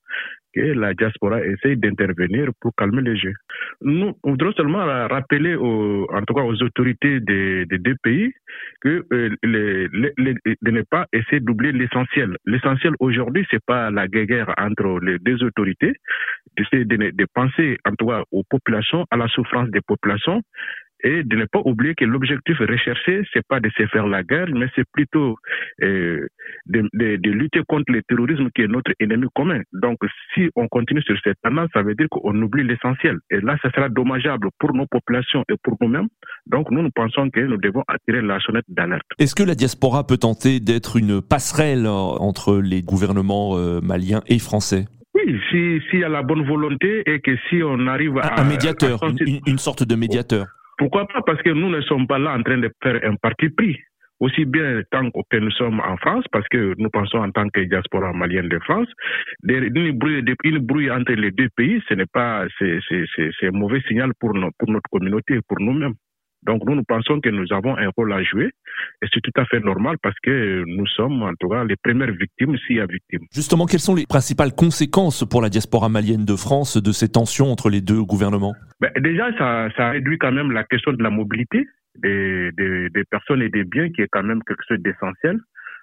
que 0.52 0.60
la 0.60 0.94
diaspora 0.94 1.44
essaye 1.44 1.76
d'intervenir 1.76 2.50
pour 2.60 2.72
calmer 2.76 3.02
les 3.02 3.16
jeux. 3.16 3.34
Nous 3.80 4.12
voudrons 4.24 4.52
seulement 4.52 4.84
rappeler 4.84 5.54
aux, 5.54 6.06
en 6.12 6.22
tout 6.22 6.34
cas 6.34 6.42
aux 6.42 6.62
autorités 6.62 7.20
des, 7.20 7.66
deux 7.66 7.96
pays 8.02 8.32
euh, 8.86 9.02
de 9.42 10.70
ne 10.70 10.82
pas 10.82 11.06
essayer 11.12 11.40
d'oublier 11.40 11.72
l'essentiel. 11.72 12.36
L'essentiel 12.46 12.94
aujourd'hui, 13.00 13.46
c'est 13.50 13.64
pas 13.64 13.90
la 13.90 14.08
guerre 14.08 14.52
entre 14.58 15.00
les 15.00 15.18
deux 15.18 15.42
autorités, 15.44 15.94
d'essayer 16.56 16.84
de, 16.84 16.96
de 16.96 17.26
penser 17.34 17.78
en 17.86 17.94
tout 17.94 18.08
cas 18.08 18.22
aux 18.32 18.44
populations, 18.48 19.06
à 19.10 19.16
la 19.16 19.28
souffrance 19.28 19.70
des 19.70 19.80
populations 19.80 20.42
et 21.02 21.22
de 21.22 21.36
ne 21.36 21.44
pas 21.46 21.60
oublier 21.64 21.94
que 21.94 22.04
l'objectif 22.04 22.58
recherché, 22.58 23.22
c'est 23.32 23.46
pas 23.46 23.60
de 23.60 23.70
se 23.76 23.86
faire 23.86 24.06
la 24.06 24.22
guerre, 24.22 24.48
mais 24.52 24.66
c'est 24.74 24.88
plutôt 24.92 25.36
euh, 25.82 26.26
de, 26.66 26.82
de, 26.92 27.16
de, 27.16 27.30
lutter 27.30 27.60
contre 27.68 27.92
le 27.92 28.02
terrorisme 28.02 28.48
qui 28.54 28.62
est 28.62 28.68
notre 28.68 28.92
ennemi 29.00 29.26
commun. 29.34 29.60
Donc, 29.72 29.98
si 30.34 30.48
on 30.56 30.68
continue 30.68 31.02
sur 31.02 31.16
cette 31.24 31.38
tendance, 31.42 31.68
ça 31.72 31.82
veut 31.82 31.94
dire 31.94 32.06
qu'on 32.10 32.40
oublie 32.42 32.64
l'essentiel. 32.64 33.18
Et 33.30 33.40
là, 33.40 33.56
ça 33.62 33.70
sera 33.70 33.88
dommageable 33.88 34.48
pour 34.58 34.74
nos 34.74 34.86
populations 34.86 35.44
et 35.48 35.54
pour 35.62 35.76
nous-mêmes. 35.80 36.08
Donc, 36.46 36.70
nous, 36.70 36.82
nous 36.82 36.90
pensons 36.94 37.30
que 37.30 37.40
nous 37.40 37.56
devons 37.56 37.82
attirer 37.88 38.22
la 38.22 38.38
sonnette 38.40 38.64
d'alerte. 38.68 39.06
Est-ce 39.18 39.34
que 39.34 39.42
la 39.42 39.54
diaspora 39.54 40.06
peut 40.06 40.18
tenter 40.18 40.60
d'être 40.60 40.96
une 40.96 41.22
passerelle 41.22 41.86
euh, 41.86 41.90
entre 42.20 42.60
les 42.60 42.82
gouvernements 42.82 43.56
euh, 43.56 43.80
maliens 43.80 44.22
et 44.28 44.38
français? 44.38 44.86
Oui, 45.14 45.40
s'il 45.50 46.00
y 46.00 46.04
a 46.04 46.08
la 46.08 46.22
bonne 46.22 46.46
volonté 46.46 47.02
et 47.06 47.20
que 47.20 47.32
si 47.48 47.62
on 47.62 47.86
arrive 47.88 48.16
à... 48.18 48.40
Un 48.40 48.44
médiateur, 48.44 49.02
une, 49.02 49.40
une 49.46 49.58
sorte 49.58 49.82
de 49.82 49.94
médiateur. 49.96 50.46
Pourquoi 50.80 51.06
pas? 51.06 51.20
Parce 51.20 51.42
que 51.42 51.50
nous 51.50 51.68
ne 51.68 51.82
sommes 51.82 52.06
pas 52.06 52.18
là 52.18 52.34
en 52.34 52.42
train 52.42 52.56
de 52.56 52.72
faire 52.82 52.98
un 53.04 53.14
parti 53.16 53.50
pris. 53.50 53.78
Aussi 54.18 54.46
bien 54.46 54.80
tant 54.90 55.10
que 55.10 55.36
nous 55.36 55.50
sommes 55.50 55.78
en 55.80 55.98
France, 55.98 56.24
parce 56.32 56.48
que 56.48 56.74
nous 56.78 56.88
pensons 56.88 57.18
en 57.18 57.30
tant 57.30 57.46
que 57.50 57.60
diaspora 57.60 58.14
malienne 58.14 58.48
de 58.48 58.58
France, 58.60 58.88
une 59.42 59.92
brouille, 60.60 60.90
entre 60.90 61.12
les 61.12 61.32
deux 61.32 61.50
pays, 61.54 61.82
ce 61.86 61.94
n'est 61.94 62.06
pas, 62.06 62.46
c'est 62.58 63.46
un 63.46 63.50
mauvais 63.50 63.82
signal 63.88 64.12
pour, 64.18 64.32
notre 64.34 64.88
communauté, 64.90 65.40
pour 65.46 65.60
nous-mêmes. 65.60 65.94
Donc 66.42 66.62
nous, 66.66 66.74
nous 66.74 66.84
pensons 66.84 67.20
que 67.20 67.28
nous 67.28 67.46
avons 67.52 67.76
un 67.76 67.90
rôle 67.96 68.12
à 68.12 68.22
jouer 68.22 68.50
et 69.02 69.06
c'est 69.12 69.20
tout 69.20 69.32
à 69.36 69.44
fait 69.44 69.60
normal 69.60 69.96
parce 70.02 70.14
que 70.22 70.64
nous 70.66 70.86
sommes 70.86 71.22
en 71.22 71.34
tout 71.38 71.48
cas 71.48 71.64
les 71.64 71.76
premières 71.76 72.12
victimes 72.12 72.56
s'il 72.66 72.76
y 72.76 72.80
a 72.80 72.86
victimes. 72.86 73.26
Justement, 73.32 73.66
quelles 73.66 73.80
sont 73.80 73.94
les 73.94 74.06
principales 74.06 74.52
conséquences 74.54 75.24
pour 75.28 75.42
la 75.42 75.50
diaspora 75.50 75.88
malienne 75.88 76.24
de 76.24 76.36
France 76.36 76.76
de 76.82 76.92
ces 76.92 77.10
tensions 77.10 77.46
entre 77.46 77.68
les 77.68 77.80
deux 77.82 78.02
gouvernements? 78.02 78.54
Ben, 78.80 78.90
Déjà, 79.00 79.30
ça, 79.36 79.68
ça 79.76 79.90
réduit 79.90 80.18
quand 80.18 80.32
même 80.32 80.50
la 80.52 80.64
question 80.64 80.92
de 80.92 81.02
la 81.02 81.10
mobilité 81.10 81.66
des, 81.98 82.50
des, 82.52 82.88
des, 82.90 83.04
personnes 83.04 83.42
et 83.42 83.48
des 83.50 83.64
biens 83.64 83.90
qui 83.90 84.00
est 84.00 84.08
quand 84.10 84.22
même 84.22 84.42
quelque 84.46 84.62
chose 84.66 84.78
d'essentiel. 84.80 85.38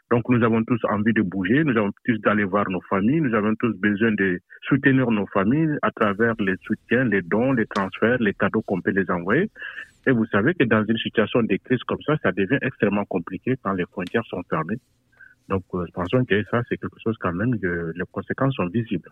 Donc 0.10 0.24
nous 0.30 0.42
avons 0.44 0.64
tous 0.64 0.80
envie 0.90 1.12
de 1.12 1.22
bouger, 1.22 1.66
nous 1.66 1.78
avons 1.78 1.92
tous 2.06 2.18
d'aller 2.20 2.46
voir 2.46 2.70
nos 2.70 2.80
familles, 2.90 3.20
nous 3.20 3.36
avons 3.36 3.54
tous 3.60 3.76
besoin 3.78 4.12
de 4.14 4.40
soutenir 4.62 5.12
nos 5.12 5.28
familles 5.28 5.78
à 5.82 5.92
travers 5.92 6.34
les 6.40 6.56
soutiens, 6.66 7.04
les 7.04 7.22
dons, 7.22 7.52
les 7.52 7.66
transferts, 7.66 8.18
les 8.22 8.34
cadeaux 8.34 8.62
qu'on 8.62 8.80
peut 8.80 8.92
les 8.92 9.10
envoyer. 9.12 9.50
Et 10.08 10.12
vous 10.12 10.26
savez 10.28 10.54
que 10.54 10.64
dans 10.64 10.86
une 10.86 10.98
situation 10.98 11.44
de 11.44 11.58
crise 11.58 11.84
comme 11.84 12.02
ça, 12.06 12.16
ça 12.24 12.32
devient 12.32 12.58
extrêmement 12.62 13.04
compliqué 13.04 13.58
quand 13.62 13.74
les 13.74 13.86
frontières 13.86 14.26
sont 14.26 14.42
fermées. 14.50 14.80
Donc, 15.50 15.64
euh, 15.74 15.86
pensons 15.94 16.24
que 16.26 16.44
ça, 16.52 16.62
c'est 16.70 16.78
quelque 16.78 16.98
chose 17.04 17.16
quand 17.20 17.34
même, 17.34 17.58
que 17.60 17.94
les 17.96 18.04
conséquences 18.12 18.54
sont 18.56 18.68
visibles. 18.68 19.10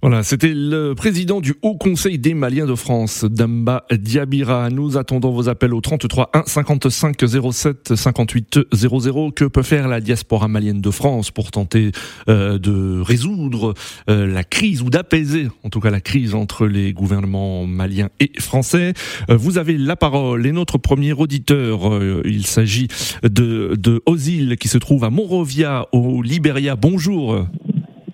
Voilà, 0.00 0.22
c'était 0.22 0.54
le 0.54 0.94
président 0.94 1.40
du 1.40 1.54
Haut 1.62 1.76
Conseil 1.76 2.20
des 2.20 2.32
Maliens 2.32 2.66
de 2.66 2.76
France, 2.76 3.24
Damba 3.24 3.84
Diabira. 3.90 4.70
Nous 4.70 4.96
attendons 4.96 5.32
vos 5.32 5.48
appels 5.48 5.74
au 5.74 5.80
33 5.80 6.30
1 6.34 6.42
55 6.46 7.16
07 7.52 7.96
58 7.96 8.60
00. 8.72 9.32
Que 9.32 9.44
peut 9.44 9.64
faire 9.64 9.88
la 9.88 10.00
diaspora 10.00 10.46
malienne 10.46 10.80
de 10.80 10.90
France 10.92 11.32
pour 11.32 11.50
tenter 11.50 11.90
euh, 12.28 12.58
de 12.58 13.00
résoudre 13.00 13.74
euh, 14.08 14.26
la 14.28 14.44
crise 14.44 14.82
ou 14.82 14.90
d'apaiser, 14.90 15.48
en 15.64 15.68
tout 15.68 15.80
cas 15.80 15.90
la 15.90 16.00
crise 16.00 16.32
entre 16.36 16.68
les 16.68 16.92
gouvernements 16.92 17.66
maliens 17.66 18.10
et 18.20 18.30
français? 18.38 18.92
Euh, 19.30 19.36
Vous 19.36 19.58
avez 19.58 19.76
la 19.76 19.96
parole 19.96 20.46
et 20.46 20.52
notre 20.52 20.78
premier 20.78 21.12
auditeur, 21.12 21.92
euh, 21.92 22.22
il 22.24 22.46
s'agit 22.46 22.86
de, 23.24 23.74
de 23.74 24.00
Ozil 24.06 24.58
qui 24.58 24.68
se 24.68 24.78
trouve 24.78 25.02
à 25.02 25.10
Monrovia 25.48 25.86
au 25.92 26.20
Libéria. 26.20 26.76
Bonjour. 26.76 27.46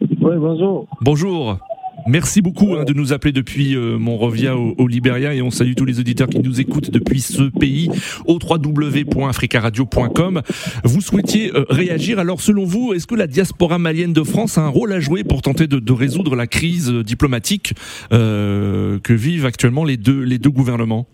Oui, 0.00 0.37
bonjour. 0.38 0.87
Bonjour. 1.00 1.59
Merci 2.07 2.43
beaucoup 2.43 2.76
hein, 2.76 2.85
de 2.85 2.93
nous 2.93 3.12
appeler 3.12 3.33
depuis 3.33 3.75
euh, 3.75 3.99
Monrovia 3.99 4.57
au, 4.57 4.76
au 4.79 4.87
Libéria 4.87 5.35
et 5.35 5.43
on 5.43 5.50
salue 5.50 5.73
tous 5.76 5.85
les 5.85 5.99
auditeurs 5.99 6.29
qui 6.29 6.38
nous 6.38 6.61
écoutent 6.61 6.93
depuis 6.93 7.21
ce 7.21 7.43
pays 7.43 7.91
au 8.26 8.38
www.africaradio.com. 8.38 10.43
Vous 10.85 11.00
souhaitiez 11.00 11.50
euh, 11.57 11.64
réagir. 11.71 12.21
Alors 12.21 12.41
selon 12.41 12.64
vous, 12.64 12.95
est-ce 12.95 13.09
que 13.09 13.17
la 13.17 13.26
diaspora 13.26 13.81
malienne 13.81 14.12
de 14.12 14.23
France 14.23 14.57
a 14.57 14.61
un 14.61 14.69
rôle 14.69 14.93
à 14.93 15.00
jouer 15.00 15.25
pour 15.25 15.43
tenter 15.43 15.67
de, 15.67 15.81
de 15.81 15.93
résoudre 15.93 16.37
la 16.37 16.47
crise 16.47 16.88
euh, 16.88 17.03
diplomatique 17.03 17.75
euh, 18.12 19.00
que 19.00 19.12
vivent 19.12 19.47
actuellement 19.47 19.85
les 19.85 19.97
deux, 19.97 20.21
les 20.21 20.38
deux 20.38 20.50
gouvernements? 20.50 21.09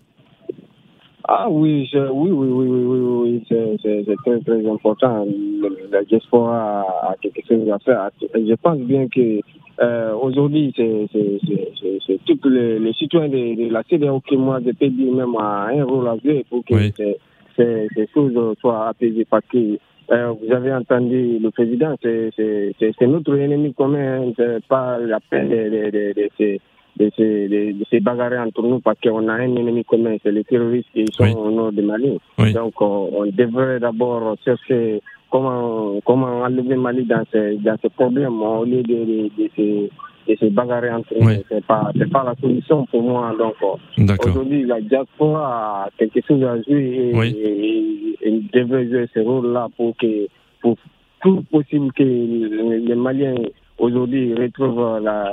Ah 1.33 1.47
oui, 1.49 1.87
je, 1.89 1.97
oui, 1.97 2.29
oui, 2.29 2.47
oui, 2.49 2.67
oui, 2.67 2.83
oui, 2.83 3.41
oui, 3.49 3.77
c'est, 3.81 4.15
très, 4.25 4.39
très 4.41 4.67
important. 4.69 5.25
La 5.89 6.03
diaspora 6.03 6.81
a 6.81 7.15
quelque 7.21 7.41
chose 7.47 7.69
à 7.69 7.79
faire. 7.79 8.09
Je 8.35 8.53
pense 8.55 8.79
bien 8.79 9.07
que 9.07 9.39
euh, 9.81 10.13
aujourd'hui, 10.15 10.73
c'est, 10.75 11.07
tous 12.25 12.49
les, 12.49 12.79
les 12.79 12.91
citoyens 12.93 13.29
de, 13.29 13.63
de 13.65 13.71
la 13.71 13.81
CDAO 13.83 14.19
qui, 14.27 14.35
moi, 14.35 14.59
peux 14.59 14.89
dire 14.89 15.13
même, 15.13 15.33
a 15.37 15.67
un 15.73 15.85
rôle 15.85 16.09
à 16.09 16.17
jouer 16.17 16.45
pour 16.49 16.65
que 16.65 16.73
Oui. 16.73 16.93
ces, 16.97 17.15
ces, 17.55 17.87
ces 17.95 18.07
choses 18.13 18.57
soient 18.59 18.89
apaisées. 18.89 19.25
Parce 19.29 19.45
que 19.45 19.77
euh, 20.11 20.33
vous 20.33 20.51
avez 20.53 20.73
entendu 20.73 21.39
le 21.39 21.49
président, 21.51 21.95
c'est, 22.01 23.07
notre 23.07 23.37
ennemi 23.37 23.73
commun. 23.73 24.23
hein. 24.23 24.33
C'est 24.35 24.65
pas 24.67 24.97
la 24.99 25.21
peine 25.21 25.47
de, 25.47 25.55
de, 25.55 25.91
de, 25.91 26.29
de, 26.39 26.59
de, 26.97 27.09
se, 27.15 27.21
de, 27.21 27.71
de 27.79 27.83
se 27.89 27.97
bagarrer 28.01 28.37
entre 28.39 28.61
nous 28.63 28.79
parce 28.79 28.99
qu'on 29.01 29.27
a 29.27 29.33
un 29.33 29.55
ennemi 29.55 29.83
commun, 29.85 30.17
c'est 30.23 30.31
les 30.31 30.43
terroristes 30.43 30.89
qui 30.93 31.05
sont 31.13 31.23
Oui. 31.23 31.33
au 31.35 31.49
nord 31.51 31.71
de 31.71 31.81
Mali. 31.81 32.17
Oui. 32.37 32.53
Donc, 32.53 32.73
on 32.81 33.25
devrait 33.31 33.79
d'abord 33.79 34.35
chercher 34.43 35.01
comment, 35.31 35.99
comment 36.05 36.41
enlever 36.41 36.75
Mali 36.75 37.05
dans 37.05 37.23
ces, 37.31 37.55
dans 37.57 37.77
ces 37.81 37.89
problèmes 37.89 38.41
au 38.41 38.65
lieu 38.65 38.83
de, 38.83 39.29
de, 39.37 39.49
se, 39.55 39.89
de 40.29 40.35
se 40.35 40.45
bagarrer 40.47 40.91
entre 40.91 41.13
nous. 41.19 41.27
Oui. 41.27 41.37
C'est 41.49 41.65
pas, 41.65 41.91
c'est 41.97 42.09
pas 42.11 42.23
la 42.23 42.35
solution 42.41 42.85
pour 42.87 43.01
moi. 43.03 43.33
Donc, 43.37 44.25
aujourd'hui, 44.25 44.63
la 44.65 44.81
diaspora 44.81 45.85
a 45.85 45.89
quelque 45.97 46.19
chose 46.27 46.43
à 46.43 46.61
jouer 46.61 47.11
et, 47.13 47.17
Oui. 47.17 47.35
et- 47.43 48.17
et 48.23 48.27
elle 48.27 48.43
devrait 48.53 48.87
jouer 48.87 49.07
ce 49.13 49.19
rôle-là 49.21 49.69
pour 49.77 49.95
que, 49.97 50.27
pour 50.61 50.75
tout 51.23 51.41
possible 51.51 51.91
que 51.93 52.03
les 52.03 52.79
les 52.79 52.95
Maliens 52.95 53.35
aujourd'hui 53.79 54.33
retrouvent 54.35 54.99
la, 55.01 55.31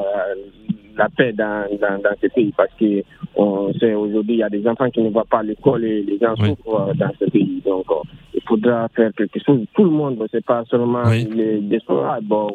la 0.99 1.09
paix 1.09 1.33
dans, 1.33 1.65
dans, 1.81 2.03
dans 2.03 2.15
ce 2.21 2.27
pays 2.29 2.53
parce 2.57 2.73
que 2.79 3.03
on 3.37 3.73
sait 3.75 3.95
aujourd'hui 3.95 4.35
il 4.35 4.39
y 4.39 4.43
a 4.43 4.49
des 4.49 4.67
enfants 4.67 4.91
qui 4.91 5.01
ne 5.01 5.11
vont 5.11 5.25
pas 5.31 5.39
à 5.39 5.43
l'école 5.43 5.85
et 5.85 6.03
les 6.03 6.19
gens 6.19 6.35
Oui. 6.39 6.49
souffrent 6.49 6.89
euh, 6.91 6.95
dans 6.95 7.11
ce 7.19 7.25
pays. 7.31 7.63
Donc 7.65 7.87
euh, 7.91 7.95
il 8.35 8.43
faudra 8.43 8.89
faire 8.89 9.13
quelque 9.17 9.39
chose. 9.45 9.61
Tout 9.75 9.85
le 9.85 9.91
monde, 9.91 10.27
c'est 10.31 10.45
pas 10.45 10.65
seulement 10.71 11.03
Oui. 11.07 11.29
les 11.35 11.59
diasporas. 11.61 12.19
Bon, 12.23 12.49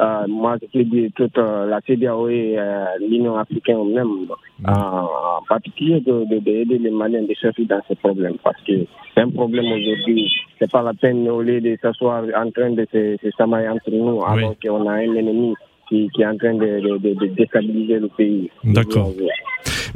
euh, 0.00 0.26
moi 0.28 0.56
je 0.74 0.80
dire 0.82 1.10
toute 1.14 1.38
euh, 1.38 1.66
la 1.66 1.80
CDAO 1.82 2.28
et 2.28 2.56
euh, 2.58 2.84
l'Union 3.00 3.36
africaine 3.36 3.92
même, 3.92 4.26
Mm. 4.60 4.68
en, 4.70 5.42
particulier 5.48 6.00
de, 6.00 6.24
de, 6.30 6.38
de 6.38 6.50
aider 6.50 6.78
les 6.78 6.90
Maliens 6.90 7.22
de 7.22 7.34
sortir 7.34 7.66
dans 7.66 7.80
ce 7.88 7.94
problème 7.94 8.36
parce 8.42 8.60
que 8.62 8.72
c'est 9.14 9.20
un 9.20 9.28
problème 9.30 9.64
aujourd'hui. 9.66 10.32
C'est 10.58 10.70
pas 10.70 10.82
la 10.82 10.94
peine 10.94 11.28
au 11.28 11.42
lieu 11.42 11.60
de 11.60 11.76
s'asseoir 11.82 12.22
en 12.36 12.50
train 12.52 12.70
de 12.70 12.86
se, 12.92 13.16
se 13.20 13.42
entre 13.42 13.90
nous 13.90 14.24
alors 14.24 14.54
qu'on 14.62 14.86
a 14.88 14.92
un 14.92 15.14
ennemi 15.14 15.54
qui, 15.88 16.08
qui 16.14 16.22
est 16.22 16.26
en 16.26 16.36
train 16.36 16.54
de, 16.54 16.80
de, 16.80 16.98
de, 16.98 17.14
de 17.14 17.26
déstabiliser 17.34 17.98
le 17.98 18.08
pays. 18.08 18.50
D'accord. 18.64 19.12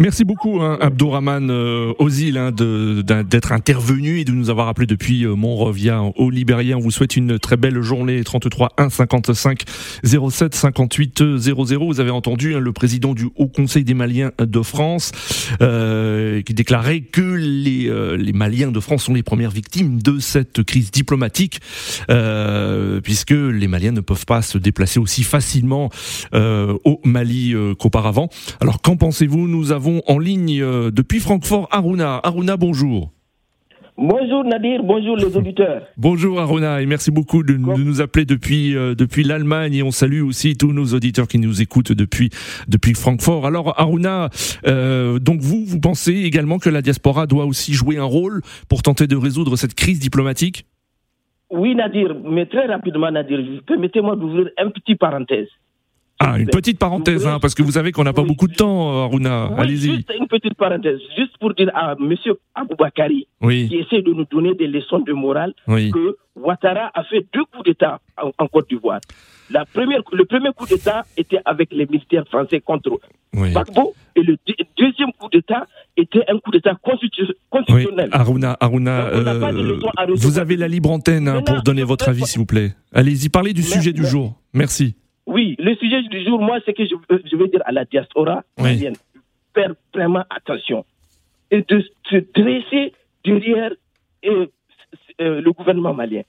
Merci 0.00 0.22
beaucoup, 0.22 0.60
hein, 0.60 0.78
Abdourahman 0.80 1.50
euh, 1.50 1.92
Ozil, 1.98 2.38
hein, 2.38 2.52
d'être 2.52 3.50
intervenu 3.50 4.20
et 4.20 4.24
de 4.24 4.30
nous 4.30 4.48
avoir 4.48 4.68
appelé 4.68 4.86
depuis 4.86 5.24
euh, 5.24 5.34
Monrovia 5.34 6.02
au 6.14 6.30
Libéria. 6.30 6.76
On 6.76 6.80
vous 6.80 6.92
souhaite 6.92 7.16
une 7.16 7.40
très 7.40 7.56
belle 7.56 7.82
journée. 7.82 8.22
33 8.22 8.74
1 8.76 8.90
55 8.90 9.64
07 10.04 10.54
58 10.54 11.38
00. 11.38 11.84
Vous 11.84 11.98
avez 11.98 12.12
entendu 12.12 12.54
hein, 12.54 12.60
le 12.60 12.72
président 12.72 13.12
du 13.12 13.28
Haut 13.34 13.48
Conseil 13.48 13.82
des 13.82 13.94
Maliens 13.94 14.30
de 14.38 14.62
France 14.62 15.10
euh, 15.62 16.42
qui 16.42 16.54
déclarait 16.54 17.00
que 17.00 17.20
les, 17.20 17.88
euh, 17.88 18.16
les 18.16 18.32
Maliens 18.32 18.70
de 18.70 18.78
France 18.78 19.02
sont 19.02 19.14
les 19.14 19.24
premières 19.24 19.50
victimes 19.50 20.00
de 20.00 20.20
cette 20.20 20.62
crise 20.62 20.92
diplomatique 20.92 21.60
euh, 22.08 23.00
puisque 23.00 23.32
les 23.32 23.66
Maliens 23.66 23.90
ne 23.90 24.00
peuvent 24.00 24.26
pas 24.26 24.42
se 24.42 24.58
déplacer 24.58 25.00
aussi 25.00 25.24
facilement 25.24 25.90
au 26.32 27.00
Mali 27.04 27.54
qu'auparavant. 27.80 28.28
Alors 28.60 28.80
qu'en 28.80 28.96
pensez-vous? 28.96 29.48
Nous 29.48 29.72
avons 29.72 29.87
en 30.06 30.18
ligne 30.18 30.60
euh, 30.62 30.90
depuis 30.90 31.20
Francfort 31.20 31.68
Aruna. 31.70 32.20
Aruna, 32.22 32.56
bonjour. 32.56 33.12
Bonjour 33.96 34.44
Nadir, 34.44 34.84
bonjour 34.84 35.16
les 35.16 35.36
auditeurs. 35.36 35.82
Bonjour 35.96 36.38
Aruna 36.38 36.80
et 36.80 36.86
merci 36.86 37.10
beaucoup 37.10 37.42
de, 37.42 37.54
de 37.54 37.82
nous 37.82 38.00
appeler 38.00 38.24
depuis 38.24 38.76
euh, 38.76 38.94
depuis 38.94 39.24
l'Allemagne 39.24 39.74
et 39.74 39.82
on 39.82 39.90
salue 39.90 40.22
aussi 40.22 40.56
tous 40.56 40.72
nos 40.72 40.94
auditeurs 40.94 41.26
qui 41.26 41.38
nous 41.38 41.60
écoutent 41.62 41.90
depuis 41.90 42.30
depuis 42.68 42.94
Francfort. 42.94 43.44
Alors 43.44 43.74
Aruna, 43.76 44.28
euh, 44.68 45.18
donc 45.18 45.40
vous 45.40 45.64
vous 45.64 45.80
pensez 45.80 46.14
également 46.14 46.58
que 46.58 46.70
la 46.70 46.80
diaspora 46.80 47.26
doit 47.26 47.44
aussi 47.44 47.72
jouer 47.72 47.98
un 47.98 48.04
rôle 48.04 48.42
pour 48.68 48.82
tenter 48.82 49.08
de 49.08 49.16
résoudre 49.16 49.56
cette 49.56 49.74
crise 49.74 49.98
diplomatique? 49.98 50.64
Oui 51.50 51.74
Nadir, 51.74 52.14
mais 52.24 52.46
très 52.46 52.66
rapidement 52.66 53.10
Nadir, 53.10 53.40
permettez-moi 53.66 54.14
d'ouvrir 54.14 54.50
un 54.58 54.70
petit 54.70 54.94
parenthèse. 54.94 55.48
Ah, 56.20 56.36
une 56.38 56.46
petite 56.48 56.78
parenthèse, 56.80 57.26
hein, 57.28 57.38
parce 57.40 57.54
que 57.54 57.62
vous 57.62 57.70
savez 57.72 57.92
qu'on 57.92 58.02
n'a 58.02 58.12
pas 58.12 58.24
beaucoup 58.24 58.48
de 58.48 58.54
temps, 58.54 59.04
Aruna. 59.04 59.50
Oui, 59.52 59.56
Allez-y. 59.58 59.94
juste 59.96 60.12
une 60.18 60.26
petite 60.26 60.54
parenthèse, 60.54 60.98
juste 61.16 61.38
pour 61.38 61.54
dire 61.54 61.70
à 61.74 61.94
M. 62.00 62.14
Aboubakari, 62.56 63.28
Oui. 63.40 63.68
qui 63.68 63.76
essaie 63.76 64.02
de 64.02 64.12
nous 64.12 64.24
donner 64.24 64.54
des 64.54 64.66
leçons 64.66 64.98
de 64.98 65.12
morale, 65.12 65.54
que 65.66 66.16
Ouattara 66.34 66.90
a 66.94 67.04
fait 67.04 67.24
deux 67.32 67.44
coups 67.52 67.64
d'État 67.66 68.00
en, 68.20 68.32
en 68.36 68.48
Côte 68.48 68.68
d'Ivoire. 68.68 69.00
La 69.50 69.64
première, 69.64 70.00
le 70.12 70.24
premier 70.24 70.50
coup 70.56 70.66
d'État 70.66 71.04
était 71.16 71.38
avec 71.44 71.72
les 71.72 71.86
militaires 71.86 72.26
français 72.28 72.60
contre 72.60 72.98
Oui. 73.34 73.50
Gbagbo, 73.52 73.94
et 74.16 74.22
le 74.22 74.36
deux- 74.46 74.54
deuxième 74.76 75.12
coup 75.18 75.28
d'État 75.32 75.66
était 75.96 76.22
un 76.28 76.38
coup 76.38 76.50
d'État 76.50 76.74
constitutionnel. 76.82 78.08
Aruna, 78.12 78.56
Aruna, 78.60 79.06
euh, 79.06 79.78
vous 80.16 80.38
avez 80.38 80.56
la 80.56 80.68
libre 80.68 80.90
antenne 80.90 81.28
hein, 81.28 81.42
pour 81.42 81.62
donner 81.62 81.84
votre 81.84 82.08
avis, 82.08 82.26
s'il 82.26 82.40
vous 82.40 82.46
plaît. 82.46 82.74
Allez-y, 82.92 83.28
parlez 83.28 83.52
du 83.52 83.60
Merci, 83.60 83.74
sujet 83.78 83.92
du 83.92 84.04
jour. 84.04 84.34
Merci. 84.52 84.96
Oui, 85.28 85.56
le 85.58 85.74
sujet 85.76 86.02
du 86.02 86.24
jour, 86.24 86.40
moi, 86.40 86.58
c'est 86.64 86.72
que 86.72 86.84
je, 86.84 86.94
je 87.30 87.36
veux 87.36 87.48
dire 87.48 87.60
à 87.66 87.72
la 87.72 87.84
diaspora 87.84 88.42
Oui. 88.58 88.64
malienne, 88.64 88.96
faire 89.54 89.72
vraiment 89.94 90.24
attention 90.30 90.84
et 91.50 91.62
de 91.68 91.84
se 92.10 92.16
dresser 92.34 92.92
derrière 93.24 93.72
euh, 94.24 94.46
euh, 95.20 95.40
le 95.40 95.52
gouvernement 95.52 95.92
malien, 95.94 96.22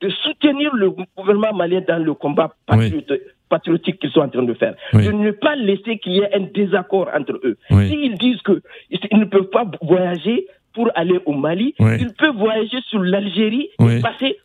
de 0.00 0.08
soutenir 0.22 0.74
le 0.74 0.90
gouvernement 0.90 1.52
malien 1.54 1.82
dans 1.86 1.98
le 2.02 2.14
combat 2.14 2.54
patriote- 2.68 3.20
patriotique 3.48 3.98
qu'ils 4.00 4.10
sont 4.10 4.20
en 4.20 4.28
train 4.28 4.42
de 4.42 4.54
faire, 4.54 4.74
Oui. 4.92 5.06
de 5.06 5.12
ne 5.12 5.30
pas 5.32 5.56
laisser 5.56 5.98
qu'il 5.98 6.12
y 6.12 6.18
ait 6.20 6.34
un 6.34 6.46
désaccord 6.60 7.08
entre 7.14 7.40
eux. 7.44 7.56
S'ils 7.88 8.16
disent 8.18 8.42
qu'ils 8.42 9.18
ne 9.18 9.24
peuvent 9.24 9.50
pas 9.50 9.64
voyager 9.82 10.46
pour 10.72 10.90
aller 10.94 11.18
au 11.26 11.32
Mali, 11.32 11.74
ils 11.80 12.12
peuvent 12.16 12.36
voyager 12.36 12.78
sur 12.90 13.00
l'Algérie 13.02 13.70
et 13.80 14.00
passer 14.00 14.36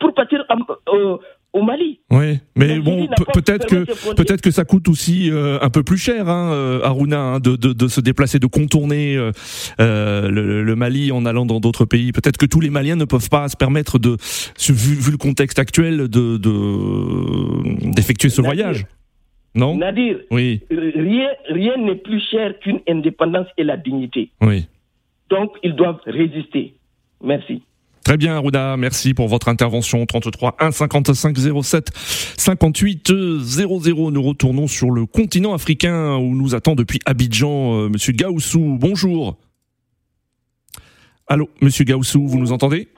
pour 0.00 0.14
partir 0.14 0.44
en- 0.48 0.94
euh, 0.94 1.16
au 1.52 1.62
Mali. 1.62 2.00
Oui, 2.10 2.38
mais 2.56 2.78
bon, 2.80 3.06
peut-être 3.34 3.66
que 3.66 3.84
peut-être 4.14 4.40
que 4.40 4.50
ça 4.50 4.64
coûte 4.64 4.88
aussi 4.88 5.30
euh, 5.30 5.58
un 5.60 5.68
peu 5.70 5.82
plus 5.82 5.98
cher, 5.98 6.28
hein, 6.28 6.52
euh, 6.52 6.80
Aruna, 6.82 7.20
hein, 7.20 7.40
de, 7.40 7.56
de, 7.56 7.72
de 7.72 7.88
se 7.88 8.00
déplacer, 8.00 8.38
de 8.38 8.46
contourner 8.46 9.16
euh, 9.80 10.28
le, 10.30 10.62
le 10.62 10.76
Mali 10.76 11.12
en 11.12 11.26
allant 11.26 11.44
dans 11.46 11.60
d'autres 11.60 11.84
pays. 11.84 12.12
Peut-être 12.12 12.36
que 12.38 12.46
tous 12.46 12.60
les 12.60 12.70
Maliens 12.70 12.96
ne 12.96 13.04
peuvent 13.04 13.28
pas 13.28 13.48
se 13.48 13.56
permettre 13.56 13.98
de, 13.98 14.16
vu, 14.68 14.94
vu 14.94 15.10
le 15.10 15.18
contexte 15.18 15.58
actuel, 15.58 16.08
de 16.08 16.36
de- 16.38 17.90
d'effectuer 17.92 18.30
ce 18.30 18.40
Nadir. 18.42 18.64
voyage. 18.64 18.86
Non? 19.54 19.76
Nadir, 19.76 20.16
Oui, 20.30 20.62
rien 20.70 21.28
rien 21.50 21.76
n'est 21.76 21.96
plus 21.96 22.22
cher 22.30 22.58
qu'une 22.60 22.80
indépendance 22.88 23.46
et 23.58 23.64
la 23.64 23.76
dignité. 23.76 24.30
oui. 24.40 24.66
Donc, 25.28 25.52
ils 25.62 25.74
doivent 25.74 26.00
résister. 26.06 26.74
Merci. 27.24 27.62
Très 28.04 28.16
bien, 28.16 28.34
Aruna, 28.34 28.76
merci 28.76 29.14
pour 29.14 29.28
votre 29.28 29.48
intervention. 29.48 30.04
33 30.06 30.56
1 30.58 30.70
55 30.72 31.36
07 31.62 31.90
58 32.36 33.12
00. 33.40 34.10
Nous 34.10 34.22
retournons 34.22 34.66
sur 34.66 34.90
le 34.90 35.06
continent 35.06 35.54
africain 35.54 36.16
où 36.16 36.34
nous 36.34 36.54
attend 36.54 36.74
depuis 36.74 36.98
Abidjan 37.06 37.74
euh, 37.84 37.88
Monsieur 37.88 38.12
Gaussou. 38.12 38.76
Bonjour. 38.80 39.36
Allô, 41.28 41.48
Monsieur 41.60 41.84
Gaussou, 41.84 42.26
vous 42.26 42.38
nous 42.38 42.52
entendez? 42.52 42.88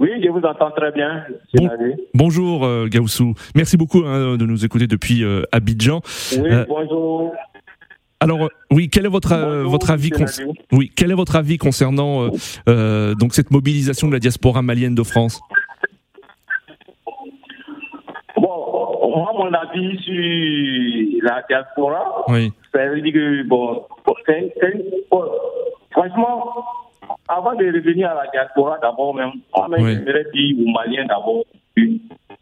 Oui, 0.00 0.08
je 0.24 0.28
vous 0.28 0.40
entends 0.40 0.70
très 0.72 0.90
bien. 0.90 1.24
Bon- 1.54 1.70
bonjour 2.14 2.64
euh, 2.64 2.88
Gaussou. 2.90 3.34
Merci 3.54 3.76
beaucoup 3.76 4.02
hein, 4.04 4.36
de 4.36 4.44
nous 4.46 4.64
écouter 4.64 4.86
depuis 4.86 5.22
euh, 5.22 5.42
Abidjan. 5.52 6.00
Oui, 6.32 6.38
Euh, 6.50 6.64
bonjour. 6.68 7.32
Alors 8.24 8.44
euh, 8.44 8.48
oui, 8.70 8.88
quel 8.88 9.04
est 9.04 9.08
votre 9.08 9.36
Bonjour, 9.36 9.70
votre 9.70 9.90
avis. 9.90 10.10
Oui, 10.72 10.90
quel 10.96 11.10
est 11.10 11.14
votre 11.14 11.36
avis 11.36 11.58
concernant 11.58 12.24
euh, 12.24 12.28
euh, 12.70 13.14
donc 13.14 13.34
cette 13.34 13.50
mobilisation 13.50 14.08
de 14.08 14.14
la 14.14 14.18
diaspora 14.18 14.62
malienne 14.62 14.94
de 14.94 15.02
France? 15.02 15.40
Bon, 18.36 19.10
moi, 19.16 19.32
mon 19.38 19.52
avis 19.52 19.98
sur 20.02 21.22
la 21.22 21.42
diaspora, 21.48 22.24
Oui. 22.28 22.50
ça 22.72 22.86
veut 22.88 23.00
dire 23.02 23.12
que, 23.12 23.42
bon, 23.46 23.84
bon, 24.06 24.14
c'est- 24.26 24.52
c'est- 24.60 24.84
bon, 25.10 25.22
franchement, 25.90 26.64
avant 27.28 27.54
de 27.54 27.66
revenir 27.66 28.10
à 28.10 28.14
la 28.14 28.30
diaspora, 28.32 28.78
d'abord, 28.80 29.14
même, 29.14 29.32
même, 29.70 29.82
Oui. 29.84 29.96
dire 30.34 30.66
aux 30.66 30.70
Maliens 30.72 31.06
d'abord, 31.06 31.44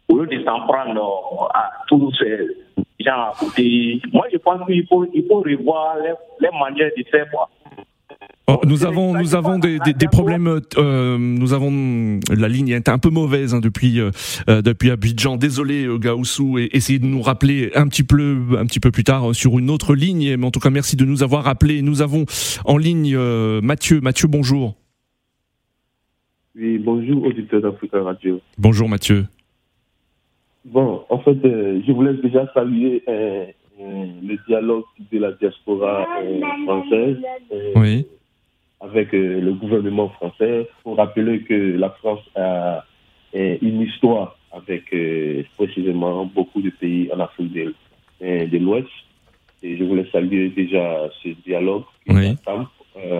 au 0.09 0.17
lieu 0.19 0.27
de 0.27 0.43
s'en 0.45 0.61
prendre 0.65 1.49
à 1.53 1.69
tous 1.87 2.11
ces 2.19 2.47
moi, 4.13 4.25
je 4.31 4.37
pense 4.37 4.65
qu'il 4.65 4.87
faut, 4.87 5.05
il 5.13 5.25
faut 5.27 5.41
revoir 5.41 5.97
les, 5.97 6.13
les 6.41 6.49
manières 6.57 6.91
de 6.97 7.03
faire, 7.09 7.29
quoi. 7.31 7.49
Oh, 8.47 8.59
nous 8.65 8.85
avons 8.85 9.13
nous 9.17 9.35
avons 9.35 9.57
des, 9.57 9.79
des, 9.79 9.93
des 9.93 10.07
problèmes. 10.07 10.59
euh, 10.77 11.17
nous 11.17 11.53
avons 11.53 12.19
la 12.29 12.47
ligne 12.49 12.69
est 12.69 12.89
un 12.89 12.97
peu 12.97 13.09
mauvaise 13.09 13.53
hein, 13.53 13.61
depuis 13.61 14.01
euh, 14.01 14.11
euh, 14.49 14.61
depuis 14.61 14.91
Abidjan. 14.91 15.37
Désolé 15.37 15.87
Gaussou 15.97 16.59
et 16.59 16.69
essayez 16.73 16.99
de 16.99 17.05
nous 17.05 17.21
rappeler 17.21 17.71
un 17.73 17.87
petit 17.87 18.03
peu 18.03 18.37
un 18.57 18.65
petit 18.65 18.81
peu 18.81 18.91
plus 18.91 19.05
tard 19.05 19.29
euh, 19.29 19.33
sur 19.33 19.57
une 19.59 19.69
autre 19.69 19.95
ligne. 19.95 20.35
Mais 20.35 20.45
en 20.45 20.51
tout 20.51 20.59
cas 20.59 20.69
merci 20.69 20.97
de 20.97 21.05
nous 21.05 21.23
avoir 21.23 21.45
rappelé. 21.45 21.81
Nous 21.81 22.01
avons 22.01 22.25
en 22.65 22.77
ligne 22.77 23.15
euh, 23.15 23.61
Mathieu. 23.61 24.01
Mathieu 24.01 24.27
bonjour. 24.27 24.75
Oui, 26.55 26.77
bonjour 26.79 27.25
auditeurs 27.25 27.61
d'Africa 27.61 28.03
Radio. 28.03 28.41
Bonjour 28.57 28.89
Mathieu. 28.89 29.25
Bon, 30.65 31.03
en 31.09 31.19
fait, 31.19 31.37
euh, 31.45 31.81
je 31.85 31.91
voulais 31.91 32.13
déjà 32.13 32.49
saluer 32.53 33.03
euh, 33.09 33.45
euh, 33.81 34.05
le 34.21 34.37
dialogue 34.47 34.85
de 35.11 35.19
la 35.19 35.33
diaspora 35.33 36.07
française 36.65 37.17
Oui. 37.75 38.05
avec 38.79 39.11
le 39.11 39.51
gouvernement 39.53 40.09
français 40.09 40.69
pour 40.83 40.97
rappeler 40.97 41.41
que 41.41 41.75
la 41.77 41.89
France 41.89 42.21
a 42.35 42.85
une 43.33 43.81
histoire 43.81 44.37
avec 44.51 44.93
précisément 45.57 46.25
beaucoup 46.25 46.61
de 46.61 46.69
pays 46.69 47.09
en 47.11 47.19
Afrique 47.19 47.51
de, 47.51 47.73
de 48.21 48.57
l'Ouest. 48.57 48.87
Et 49.63 49.77
je 49.77 49.83
voulais 49.83 50.05
saluer 50.11 50.49
déjà 50.49 51.09
ce 51.23 51.29
dialogue 51.45 51.83
qui 52.05 52.13
Oui. 52.13 52.35
s'entame, 52.45 52.67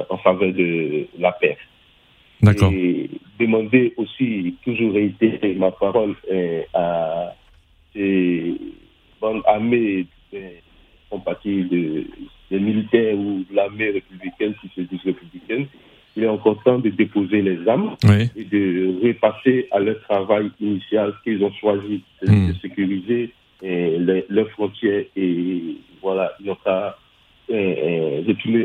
en 0.09 0.17
faveur 0.17 0.53
de 0.53 1.07
la 1.17 1.31
paix. 1.33 1.57
D'accord. 2.43 2.71
Et 2.73 3.09
demander 3.39 3.93
aussi, 3.97 4.55
toujours 4.63 4.93
réitérer 4.93 5.53
ma 5.55 5.71
parole 5.71 6.15
euh, 6.31 6.61
à 6.73 7.33
ces 7.93 8.53
bandes 9.21 9.41
armées 9.45 10.05
euh, 10.33 10.49
compatibles 11.09 11.69
de, 11.69 12.03
des 12.51 12.59
militaires 12.59 13.17
ou 13.17 13.45
de 13.49 13.55
l'armée 13.55 13.89
républicaine 13.91 14.53
qui 14.61 14.69
se 14.75 14.81
disent 14.81 15.01
républicaine. 15.05 15.67
Il 16.15 16.23
est 16.23 16.27
encore 16.27 16.61
temps 16.63 16.77
de 16.77 16.89
déposer 16.89 17.41
les 17.41 17.67
armes 17.67 17.95
Oui. 18.03 18.29
et 18.35 18.43
de 18.43 18.93
repasser 19.07 19.67
à 19.71 19.79
leur 19.79 19.99
travail 20.01 20.51
initial 20.59 21.13
qu'ils 21.23 21.43
ont 21.43 21.53
choisi, 21.53 22.03
Hmm. 22.25 22.49
de 22.49 22.53
sécuriser 22.61 23.31
les- 23.61 24.25
leurs 24.29 24.49
frontières 24.51 25.05
et 25.15 25.61
voilà, 26.01 26.31
ils 26.39 26.45
n'ont 26.47 26.57
qu'à 26.63 26.97
euh, 27.49 28.21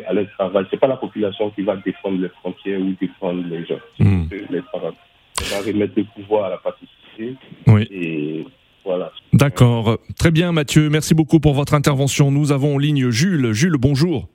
à 0.07 0.13
leur 0.13 0.29
travail. 0.39 0.65
C'est 0.71 0.81
pas 0.81 0.87
la 0.87 0.97
population 0.97 1.51
qui 1.51 1.63
va 1.63 1.77
défendre 1.77 2.21
les 2.21 2.29
frontières 2.29 2.81
ou 2.81 2.95
défendre 3.01 3.43
les 3.49 3.65
gens. 3.67 3.79
Eux, 4.01 4.47
les 4.51 4.63
travailleurs. 4.63 4.95
On 5.41 5.57
va 5.57 5.67
remettre 5.73 5.93
le 5.97 6.05
pouvoir 6.05 6.47
à 6.47 6.51
la 6.51 6.59
participation 6.59 7.37
Oui. 7.69 7.87
et 7.91 8.47
voilà. 8.85 9.13
D'accord. 9.33 9.99
Très 10.19 10.31
bien 10.31 10.53
Mathieu. 10.53 10.89
Merci 10.91 11.15
beaucoup 11.15 11.41
pour 11.41 11.55
votre 11.55 11.75
intervention. 11.75 12.31
Nous 12.31 12.53
avons 12.53 12.75
en 12.77 12.79
ligne 12.79 13.11
Jules. 13.11 13.53
Jules 13.53 13.77
bonjour. 13.79 14.29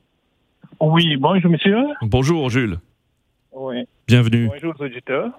Oui, 0.80 1.16
bonjour 1.18 1.50
monsieur. 1.52 1.78
Bonjour 2.02 2.50
Jules. 2.50 2.78
Oui. 3.54 3.84
Bienvenue. 4.08 4.48
Bonjour 4.48 4.74
auditeurs. 4.80 5.32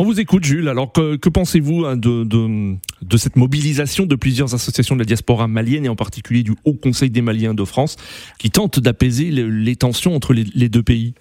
On 0.00 0.04
vous 0.04 0.18
écoute, 0.18 0.44
Jules. 0.44 0.66
Alors, 0.70 0.94
que, 0.94 1.16
que 1.16 1.28
pensez-vous 1.28 1.84
hein, 1.84 1.94
de, 1.94 2.24
de, 2.24 2.74
de 3.02 3.16
cette 3.18 3.36
mobilisation 3.36 4.06
de 4.06 4.14
plusieurs 4.14 4.54
associations 4.54 4.94
de 4.94 5.00
la 5.00 5.04
diaspora 5.04 5.46
malienne 5.46 5.84
et 5.84 5.90
en 5.90 5.94
particulier 5.94 6.42
du 6.42 6.52
Haut 6.64 6.72
Conseil 6.72 7.10
des 7.10 7.20
Maliens 7.20 7.52
de 7.52 7.64
France 7.66 7.96
qui 8.38 8.48
tente 8.50 8.80
d'apaiser 8.80 9.30
le- 9.30 9.50
les 9.50 9.76
tensions 9.76 10.14
entre 10.14 10.32
les, 10.32 10.44
les 10.54 10.70
deux 10.70 10.82
pays? 10.82 11.12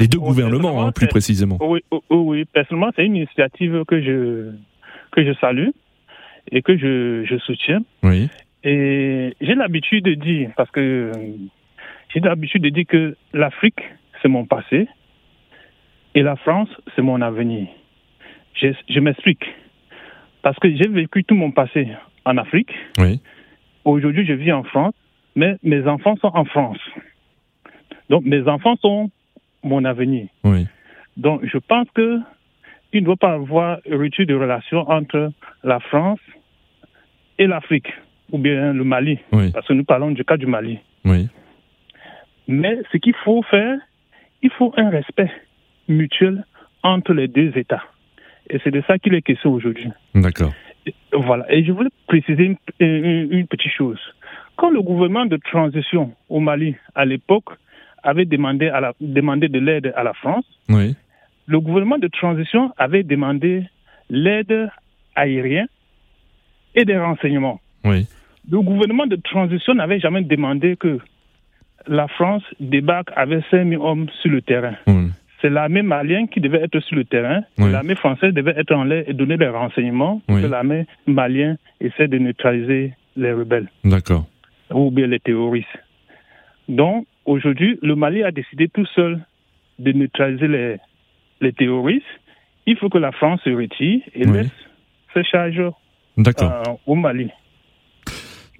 Les 0.00 0.06
deux 0.06 0.18
gouvernements, 0.18 0.84
hein, 0.84 0.92
plus 0.92 1.06
précisément. 1.06 1.56
Oui, 1.62 1.80
oui, 1.90 2.00
oui, 2.10 2.44
personnellement, 2.44 2.90
c'est 2.94 3.06
une 3.06 3.16
initiative 3.16 3.84
que 3.88 4.02
je, 4.02 4.50
que 5.12 5.24
je 5.24 5.32
salue 5.40 5.68
et 6.52 6.60
que 6.60 6.76
je, 6.76 7.24
je 7.24 7.38
soutiens. 7.38 7.80
Oui. 8.02 8.28
Et 8.64 9.34
j'ai 9.40 9.54
l'habitude 9.54 10.04
de 10.04 10.12
dire, 10.12 10.50
parce 10.58 10.70
que 10.70 11.10
j'ai 12.12 12.20
l'habitude 12.20 12.64
de 12.64 12.68
dire 12.68 12.84
que 12.86 13.16
l'Afrique, 13.32 13.80
c'est 14.20 14.28
mon 14.28 14.44
passé 14.44 14.88
et 16.14 16.20
la 16.20 16.36
France, 16.36 16.68
c'est 16.94 17.02
mon 17.02 17.22
avenir. 17.22 17.66
Je, 18.54 18.68
je 18.88 19.00
m'explique. 19.00 19.44
Parce 20.42 20.58
que 20.58 20.68
j'ai 20.76 20.88
vécu 20.88 21.24
tout 21.24 21.34
mon 21.34 21.50
passé 21.50 21.88
en 22.24 22.36
Afrique. 22.36 22.72
Oui. 22.98 23.20
Aujourd'hui, 23.84 24.24
je 24.26 24.32
vis 24.32 24.52
en 24.52 24.62
France, 24.64 24.94
mais 25.36 25.56
mes 25.62 25.86
enfants 25.86 26.16
sont 26.16 26.30
en 26.34 26.44
France. 26.44 26.78
Donc, 28.10 28.24
mes 28.24 28.46
enfants 28.48 28.76
sont 28.76 29.10
mon 29.62 29.84
avenir. 29.84 30.28
Oui. 30.44 30.66
Donc, 31.16 31.44
je 31.44 31.58
pense 31.58 31.88
que 31.94 32.18
il 32.92 33.00
ne 33.00 33.06
doit 33.06 33.16
pas 33.16 33.32
avoir 33.32 33.78
rupture 33.90 34.26
de 34.26 34.34
relation 34.34 34.88
entre 34.88 35.32
la 35.64 35.80
France 35.80 36.20
et 37.38 37.46
l'Afrique, 37.48 37.92
ou 38.30 38.38
bien 38.38 38.72
le 38.72 38.84
Mali, 38.84 39.18
Oui. 39.32 39.50
parce 39.52 39.66
que 39.66 39.72
nous 39.72 39.82
parlons 39.84 40.12
du 40.12 40.24
cas 40.24 40.36
du 40.36 40.46
Mali. 40.46 40.78
Oui. 41.04 41.28
Mais 42.46 42.78
ce 42.92 42.98
qu'il 42.98 43.14
faut 43.24 43.42
faire, 43.42 43.76
il 44.42 44.50
faut 44.50 44.72
un 44.76 44.90
respect 44.90 45.30
mutuel 45.88 46.44
entre 46.84 47.14
les 47.14 47.26
deux 47.26 47.50
États. 47.58 47.82
Et 48.50 48.58
c'est 48.62 48.70
de 48.70 48.82
ça 48.86 48.98
qu'il 48.98 49.14
est 49.14 49.22
question 49.22 49.52
aujourd'hui. 49.52 49.88
D'accord. 50.14 50.52
Voilà. 51.12 51.50
Et 51.52 51.64
je 51.64 51.72
voulais 51.72 51.90
préciser 52.06 52.44
une, 52.44 52.56
une- 52.80 53.28
une 53.32 53.46
petite 53.46 53.72
chose. 53.72 53.98
Quand 54.56 54.70
le 54.70 54.82
gouvernement 54.82 55.26
de 55.26 55.36
transition 55.36 56.12
au 56.28 56.40
Mali, 56.40 56.76
à 56.94 57.04
l'époque, 57.04 57.50
avait 58.02 58.26
demandé, 58.26 58.68
à 58.68 58.80
la, 58.80 58.92
demandé 59.00 59.48
de 59.48 59.58
l'aide 59.58 59.92
à 59.96 60.02
la 60.02 60.12
France, 60.12 60.44
Oui. 60.68 60.94
le 61.46 61.58
gouvernement 61.60 61.98
de 61.98 62.08
transition 62.08 62.72
avait 62.76 63.02
demandé 63.02 63.64
l'aide 64.10 64.68
aérienne 65.16 65.68
et 66.74 66.84
des 66.84 66.98
renseignements. 66.98 67.60
Oui. 67.84 68.06
Le 68.50 68.60
gouvernement 68.60 69.06
de 69.06 69.16
transition 69.16 69.74
n'avait 69.74 70.00
jamais 70.00 70.22
demandé 70.22 70.76
que 70.76 70.98
la 71.86 72.08
France 72.08 72.42
débarque 72.60 73.08
avec 73.16 73.42
5 73.50 73.66
000 73.68 73.82
hommes 73.86 74.06
sur 74.20 74.30
le 74.30 74.42
terrain. 74.42 74.74
Oui. 74.86 75.03
C'est 75.44 75.50
l'armée 75.50 75.82
malienne 75.82 76.26
qui 76.30 76.40
devait 76.40 76.62
être 76.62 76.80
sur 76.80 76.96
le 76.96 77.04
terrain. 77.04 77.42
Oui. 77.58 77.70
L'armée 77.70 77.96
française 77.96 78.32
devait 78.32 78.54
être 78.56 78.72
en 78.72 78.82
l'air 78.84 79.04
et 79.06 79.12
donner 79.12 79.36
des 79.36 79.46
renseignements 79.48 80.22
pour 80.26 80.36
Oui. 80.36 80.42
que 80.42 80.46
l'armée 80.46 80.86
malienne 81.06 81.58
essaie 81.82 82.08
de 82.08 82.16
neutraliser 82.16 82.94
les 83.14 83.30
rebelles 83.30 83.68
D'accord. 83.84 84.24
ou 84.70 84.90
bien 84.90 85.06
les 85.06 85.20
terroristes. 85.20 85.68
Donc, 86.66 87.06
aujourd'hui, 87.26 87.78
le 87.82 87.94
Mali 87.94 88.22
a 88.24 88.30
décidé 88.30 88.68
tout 88.68 88.86
seul 88.94 89.20
de 89.78 89.92
neutraliser 89.92 90.48
les, 90.48 90.76
les 91.42 91.52
terroristes. 91.52 92.06
Il 92.64 92.78
faut 92.78 92.88
que 92.88 92.96
la 92.96 93.12
France 93.12 93.42
se 93.44 93.50
retire 93.50 94.00
et 94.14 94.26
Oui. 94.26 94.32
laisse 94.32 94.50
ses 95.12 95.24
charges 95.24 95.60
euh, 95.60 96.62
au 96.86 96.94
Mali. 96.94 97.28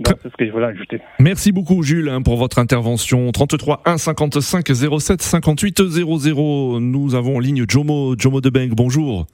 Donc, 0.00 0.16
c'est 0.22 0.28
ce 0.30 0.36
que 0.36 0.46
je 0.46 0.50
voulais 0.50 0.66
ajouter. 0.66 0.98
Merci 1.20 1.52
beaucoup 1.52 1.82
Jules 1.82 2.08
hein, 2.08 2.20
pour 2.22 2.36
votre 2.36 2.58
intervention. 2.58 3.30
33 3.30 3.82
1 3.84 3.96
55 3.98 4.66
07 4.98 5.22
58 5.22 5.82
00. 5.88 6.80
Nous 6.80 7.14
avons 7.14 7.36
en 7.36 7.38
ligne 7.40 7.64
Jomo, 7.68 8.14
Jomo 8.18 8.40
Debeng. 8.40 8.70
Bonjour. 8.74 9.26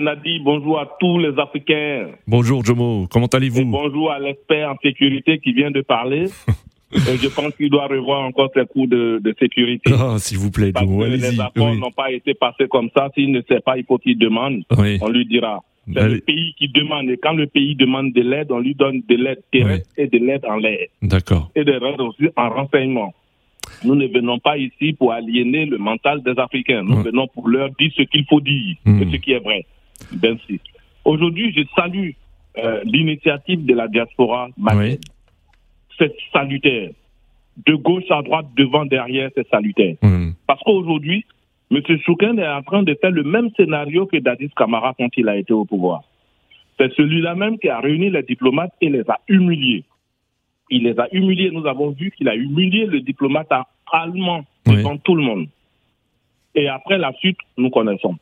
Nadi, 0.00 0.38
bonjour 0.44 0.78
à 0.80 0.88
tous 1.00 1.18
les 1.18 1.36
Africains. 1.38 2.10
Bonjour 2.26 2.64
Jomo. 2.64 3.06
Comment 3.10 3.26
allez-vous? 3.26 3.64
Bonjour 3.64 4.12
à 4.12 4.18
l'expert 4.20 4.70
en 4.70 4.76
sécurité 4.82 5.38
qui 5.40 5.52
vient 5.52 5.70
de 5.72 5.80
parler. 5.82 6.26
Et 6.92 7.16
je 7.18 7.28
pense 7.28 7.54
qu'il 7.54 7.70
doit 7.70 7.86
revoir 7.86 8.22
encore 8.22 8.50
ses 8.54 8.66
cours 8.66 8.88
de, 8.88 9.20
de 9.22 9.34
sécurité. 9.38 9.92
Ah, 9.96 10.16
s'il 10.18 10.38
vous 10.38 10.50
plaît, 10.50 10.72
Parce 10.72 10.86
Jomo, 10.86 11.00
que 11.02 11.06
les 11.06 11.40
accords 11.40 11.70
Oui. 11.70 11.78
n'ont 11.78 11.92
pas 11.92 12.10
été 12.10 12.34
passés 12.34 12.66
comme 12.68 12.88
ça. 12.96 13.08
S'il 13.14 13.30
ne 13.30 13.40
sait 13.48 13.60
pas, 13.60 13.78
il 13.78 13.84
faut 13.84 13.98
qu'il 13.98 14.18
demande. 14.18 14.62
Oui. 14.76 14.98
On 15.00 15.08
lui 15.08 15.24
dira. 15.26 15.62
C'est 15.92 16.00
Allez. 16.00 16.14
le 16.16 16.20
pays 16.20 16.54
qui 16.58 16.68
demande. 16.68 17.08
Et 17.10 17.16
quand 17.18 17.32
le 17.32 17.46
pays 17.46 17.74
demande 17.74 18.12
de 18.12 18.20
l'aide, 18.22 18.50
on 18.52 18.58
lui 18.60 18.74
donne 18.74 19.02
de 19.08 19.16
l'aide 19.16 19.42
terrestre 19.52 19.88
et 19.96 20.06
de 20.06 20.18
l'aide 20.18 20.44
en 20.46 20.56
l'air. 20.56 20.86
D'accord. 21.02 21.50
Et 21.54 21.64
de 21.64 21.72
l'aide 21.72 22.00
aussi 22.00 22.28
en 22.36 22.48
renseignement. 22.50 23.12
Nous 23.84 23.94
ne 23.94 24.06
venons 24.06 24.38
pas 24.38 24.58
ici 24.58 24.92
pour 24.92 25.12
aliéner 25.12 25.64
le 25.66 25.78
mental 25.78 26.22
des 26.22 26.38
Africains. 26.38 26.82
Nous 26.82 27.02
venons 27.02 27.26
pour 27.28 27.48
leur 27.48 27.70
dire 27.78 27.90
ce 27.96 28.02
qu'il 28.02 28.24
faut 28.26 28.40
dire 28.40 28.76
Mm. 28.84 29.02
et 29.02 29.10
ce 29.12 29.16
qui 29.16 29.32
est 29.32 29.38
vrai. 29.38 29.64
Merci. 30.22 30.60
Aujourd'hui, 31.04 31.52
je 31.56 31.62
salue 31.74 32.10
euh, 32.58 32.80
l'initiative 32.84 33.64
de 33.64 33.74
la 33.74 33.86
diaspora 33.88 34.48
malienne. 34.58 34.98
C'est 35.98 36.14
salutaire. 36.32 36.90
De 37.66 37.74
gauche 37.74 38.10
à 38.10 38.22
droite, 38.22 38.46
devant, 38.56 38.84
derrière, 38.86 39.30
c'est 39.34 39.48
salutaire. 39.48 39.96
Mm. 40.02 40.30
Parce 40.46 40.60
qu'aujourd'hui, 40.62 41.24
M. 41.70 41.80
Chouken 42.04 42.38
est 42.38 42.48
en 42.48 42.62
train 42.62 42.82
de 42.82 42.94
faire 43.00 43.10
le 43.12 43.22
même 43.22 43.50
scénario 43.56 44.06
que 44.06 44.16
Dadis 44.16 44.50
Camara 44.56 44.94
quand 44.98 45.08
il 45.16 45.28
a 45.28 45.36
été 45.36 45.52
au 45.52 45.64
pouvoir. 45.64 46.02
C'est 46.78 46.92
celui-là 46.94 47.34
même 47.34 47.58
qui 47.58 47.68
a 47.68 47.78
réuni 47.78 48.10
les 48.10 48.22
diplomates 48.22 48.72
et 48.80 48.88
les 48.88 49.08
a 49.08 49.18
humiliés. 49.28 49.84
Il 50.70 50.84
les 50.84 50.98
a 50.98 51.08
humiliés. 51.12 51.50
Nous 51.52 51.66
avons 51.66 51.90
vu 51.90 52.10
qu'il 52.10 52.28
a 52.28 52.34
humilié 52.34 52.86
le 52.86 53.00
diplomate 53.00 53.48
allemand 53.92 54.44
devant 54.66 54.96
tout 54.96 55.14
le 55.14 55.22
monde. 55.22 55.46
Et 56.54 56.68
après 56.68 56.98
la 56.98 57.12
suite, 57.14 57.38
nous 57.56 57.70
connaissons. 57.70 58.16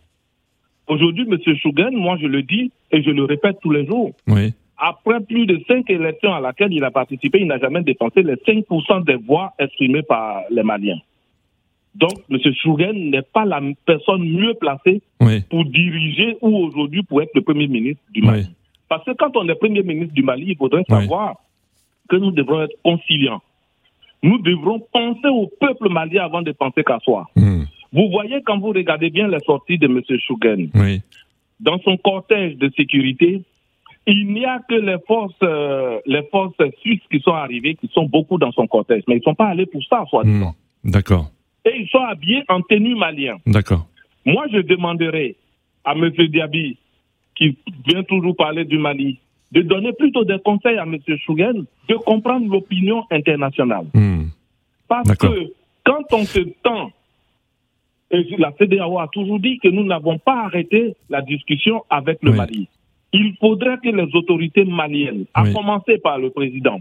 Aujourd'hui, 0.86 1.26
M. 1.30 1.38
Chougen, 1.56 1.90
moi 1.92 2.16
je 2.20 2.26
le 2.26 2.42
dis 2.42 2.70
et 2.90 3.02
je 3.02 3.10
le 3.10 3.24
répète 3.24 3.58
tous 3.62 3.70
les 3.70 3.86
jours, 3.86 4.12
Oui. 4.26 4.54
après 4.78 5.20
plus 5.20 5.46
de 5.46 5.62
cinq 5.68 5.88
élections 5.90 6.32
à 6.34 6.40
laquelle 6.40 6.72
il 6.72 6.82
a 6.84 6.90
participé, 6.90 7.40
il 7.40 7.46
n'a 7.46 7.58
jamais 7.58 7.82
dépensé 7.82 8.22
les 8.22 8.36
5% 8.36 9.04
des 9.04 9.16
voix 9.16 9.52
exprimées 9.58 10.02
par 10.02 10.42
les 10.50 10.62
Maliens. 10.62 10.98
Donc, 11.98 12.12
M. 12.30 12.38
Chougen 12.54 13.10
n'est 13.10 13.22
pas 13.22 13.44
la 13.44 13.60
personne 13.84 14.22
mieux 14.22 14.54
placée 14.54 15.02
Oui. 15.20 15.40
pour 15.50 15.64
diriger 15.64 16.36
ou 16.40 16.56
aujourd'hui 16.56 17.02
pour 17.02 17.20
être 17.22 17.32
le 17.34 17.40
Premier 17.42 17.66
ministre 17.66 18.02
du 18.12 18.22
Mali. 18.22 18.46
Parce 18.88 19.04
que 19.04 19.10
quand 19.12 19.36
on 19.36 19.48
est 19.48 19.54
Premier 19.56 19.82
ministre 19.82 20.14
du 20.14 20.22
Mali, 20.22 20.46
il 20.48 20.56
faudrait 20.56 20.84
savoir 20.88 21.36
que 22.08 22.16
nous 22.16 22.30
devrons 22.30 22.62
être 22.62 22.76
conciliants. 22.84 23.42
Nous 24.22 24.38
devrons 24.38 24.80
penser 24.92 25.28
au 25.28 25.50
peuple 25.60 25.88
malien 25.90 26.24
avant 26.24 26.42
de 26.42 26.52
penser 26.52 26.82
qu'à 26.84 26.98
soi. 27.02 27.26
Vous 27.92 28.08
voyez 28.10 28.42
quand 28.44 28.58
vous 28.58 28.68
regardez 28.68 29.10
bien 29.10 29.28
les 29.28 29.40
sorties 29.40 29.78
de 29.78 29.86
M. 29.86 30.00
Chougen, 30.20 30.68
dans 31.60 31.78
son 31.80 31.96
cortège 31.96 32.56
de 32.56 32.70
sécurité, 32.76 33.42
il 34.06 34.32
n'y 34.32 34.44
a 34.46 34.60
que 34.68 34.74
les 34.74 34.96
forces, 35.06 35.34
euh, 35.42 35.98
les 36.06 36.22
forces 36.30 36.54
suisses 36.80 37.02
qui 37.10 37.20
sont 37.20 37.32
arrivées, 37.32 37.74
qui 37.74 37.88
sont 37.92 38.04
beaucoup 38.06 38.38
dans 38.38 38.52
son 38.52 38.66
cortège. 38.66 39.02
Mais 39.06 39.16
ils 39.16 39.18
ne 39.18 39.22
sont 39.22 39.34
pas 39.34 39.48
allés 39.48 39.66
pour 39.66 39.84
ça, 39.84 40.04
soi-disant. 40.08 40.54
D'accord. 40.84 41.30
Et 41.68 41.80
ils 41.80 41.88
sont 41.88 41.98
habillés 42.02 42.42
en 42.48 42.62
tenue 42.62 42.94
malien. 42.94 43.36
D'accord. 43.46 43.86
Moi, 44.24 44.46
je 44.52 44.58
demanderai 44.58 45.36
à 45.84 45.92
M. 45.92 46.10
Diaby, 46.10 46.76
qui 47.34 47.56
vient 47.86 48.02
toujours 48.04 48.34
parler 48.36 48.64
du 48.64 48.78
Mali, 48.78 49.18
de 49.52 49.62
donner 49.62 49.92
plutôt 49.92 50.24
des 50.24 50.38
conseils 50.44 50.78
à 50.78 50.84
M. 50.84 50.96
Chougen 51.24 51.64
de 51.88 51.94
comprendre 51.94 52.50
l'opinion 52.50 53.04
internationale. 53.10 53.86
Parce 54.88 55.14
que 55.16 55.52
quand 55.84 56.04
on 56.12 56.24
se 56.24 56.40
tend, 56.62 56.90
et 58.10 58.24
la 58.38 58.52
CDAO 58.58 58.98
a 58.98 59.08
toujours 59.08 59.38
dit 59.38 59.58
que 59.58 59.68
nous 59.68 59.84
n'avons 59.84 60.18
pas 60.18 60.44
arrêté 60.44 60.94
la 61.10 61.20
discussion 61.22 61.84
avec 61.90 62.18
le 62.22 62.32
Mali. 62.32 62.68
Il 63.12 63.34
faudrait 63.40 63.76
que 63.82 63.88
les 63.90 64.14
autorités 64.14 64.64
maliennes, 64.64 65.24
à 65.34 65.42
Oui. 65.42 65.52
commencer 65.52 65.98
par 65.98 66.18
le 66.18 66.30
président, 66.30 66.80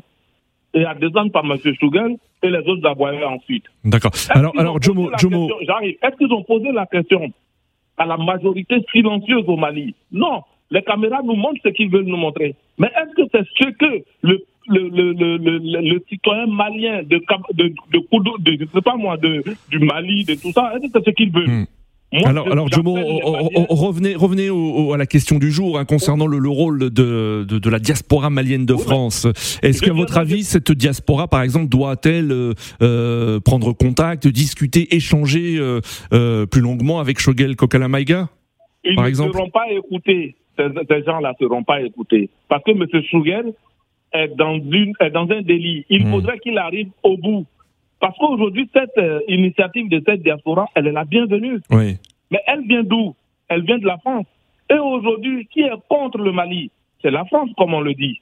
et 0.78 0.86
à 0.86 0.94
descendre 0.94 1.32
par 1.32 1.44
M. 1.46 1.58
Chougen, 1.80 2.16
et 2.44 2.50
les 2.50 2.60
autres 2.70 2.88
aboyeurs 2.88 3.32
ensuite. 3.32 3.66
D'accord. 3.84 4.12
Alors, 4.30 4.54
alors, 4.60 4.82
Jomo, 4.82 5.10
Jomo, 5.20 5.50
J'arrive. 5.66 5.96
Est-ce 6.04 6.16
qu'ils 6.18 6.32
ont 6.32 6.44
posé 6.44 6.72
la 6.72 6.86
question 6.86 7.32
à 7.98 8.06
la 8.06 8.16
majorité 8.18 8.76
silencieuse 8.92 9.44
au 9.48 9.58
Mali? 9.58 9.96
Non. 10.12 10.44
Les 10.70 10.84
caméras 10.84 11.22
nous 11.24 11.36
montrent 11.36 11.62
ce 11.64 11.70
qu'ils 11.70 11.90
veulent 11.90 12.06
nous 12.06 12.18
montrer. 12.18 12.54
Mais 12.78 12.88
est-ce 12.88 13.16
que 13.16 13.24
c'est 13.32 13.46
ce 13.58 13.70
que 13.72 14.04
le, 14.22 14.44
le, 14.68 14.90
le, 15.82 16.04
citoyen 16.10 16.46
malien 16.46 17.02
de, 17.04 17.18
de, 17.54 17.70
de, 17.94 18.44
de- 18.56 18.58
je 18.66 18.66
sais 18.72 18.82
pas 18.82 18.96
moi, 18.98 19.16
de, 19.18 19.42
du 19.70 19.80
Mali, 19.80 20.26
de 20.26 20.36
tout 20.36 20.52
ça, 20.52 20.74
est-ce 20.76 20.92
que 20.92 21.00
c'est 21.00 21.06
ce 21.06 21.16
qu'ils 21.16 21.32
veulent? 21.32 21.66
Moi, 22.14 22.22
alors, 22.30 22.46
je- 22.46 22.52
alors 22.52 22.68
Jomo, 22.72 22.96
j'appelle 22.96 23.14
les 23.16 23.22
o- 23.22 23.50
o- 23.56 23.66
o- 23.70 23.76
revenez, 23.76 24.16
revenez 24.16 24.50
au- 24.50 24.56
au- 24.76 24.94
à 24.94 24.98
la 24.98 25.06
question 25.06 25.38
du 25.40 25.52
jour 25.52 25.78
hein, 25.78 25.84
concernant 25.84 26.26
le, 26.26 26.38
le 26.40 26.48
rôle 26.50 26.80
de, 26.80 26.90
de, 26.90 27.60
de 27.60 27.70
la 27.70 27.80
diaspora 27.80 28.30
malienne 28.30 28.66
de 28.66 28.76
France. 28.76 29.28
Est-ce 29.62 29.82
qu'à 29.82 29.92
votre 29.92 30.18
avis, 30.18 30.44
cette 30.44 30.72
diaspora, 30.72 31.28
par 31.28 31.42
exemple, 31.42 31.68
doit-elle 31.68 32.32
euh, 32.32 32.54
euh, 32.82 33.40
prendre 33.42 33.74
contact, 33.74 34.26
discuter, 34.28 34.96
échanger 34.96 35.58
euh, 35.58 35.82
euh, 36.14 36.46
plus 36.46 36.62
longuement 36.62 37.00
avec 37.02 37.20
Shogel 37.20 37.58
Kokalamaïga 37.58 38.30
Ils 38.86 38.96
par 38.96 39.04
ne 39.04 39.10
exemple 39.10 39.34
seront 39.34 39.50
pas 39.50 39.66
écoutés. 39.72 40.36
Ces, 40.58 40.64
ces 40.90 41.04
gens-là 41.04 41.34
ne 41.40 41.46
seront 41.46 41.64
pas 41.64 41.82
écoutés. 41.82 42.30
Parce 42.48 42.64
que 42.64 42.72
M. 42.72 42.86
Chougel 43.12 43.54
est 44.14 44.30
dans, 44.38 44.56
une, 44.56 44.94
est 45.02 45.10
dans 45.12 45.30
un 45.30 45.42
délit. 45.42 45.86
Il 45.90 46.06
Hmm. 46.08 46.12
faudrait 46.12 46.40
qu'il 46.40 46.58
arrive 46.58 46.88
au 47.04 47.18
bout. 47.18 47.46
Parce 48.00 48.18
qu'aujourd'hui, 48.18 48.70
cette 48.74 48.98
euh, 48.98 49.20
initiative 49.28 49.90
de 49.90 50.02
cette 50.06 50.22
diaspora, 50.22 50.68
elle 50.76 50.88
est 50.88 50.92
la 50.92 51.04
bienvenue. 51.06 51.60
Oui. 51.72 51.98
Mais 52.32 52.40
elle 52.48 52.62
vient 52.68 52.84
d'où? 52.84 53.16
Elle 53.50 53.64
vient 53.64 53.78
de 53.80 53.86
la 53.88 53.98
France. 53.98 54.26
Et 54.70 54.78
aujourd'hui, 54.78 55.48
qui 55.52 55.62
est 55.62 55.72
contre 55.90 56.18
le 56.18 56.32
Mali? 56.32 56.70
C'est 57.02 57.12
la 57.12 57.26
France, 57.26 57.50
comme 57.58 57.74
on 57.74 57.82
le 57.82 57.94
dit. 57.94 58.20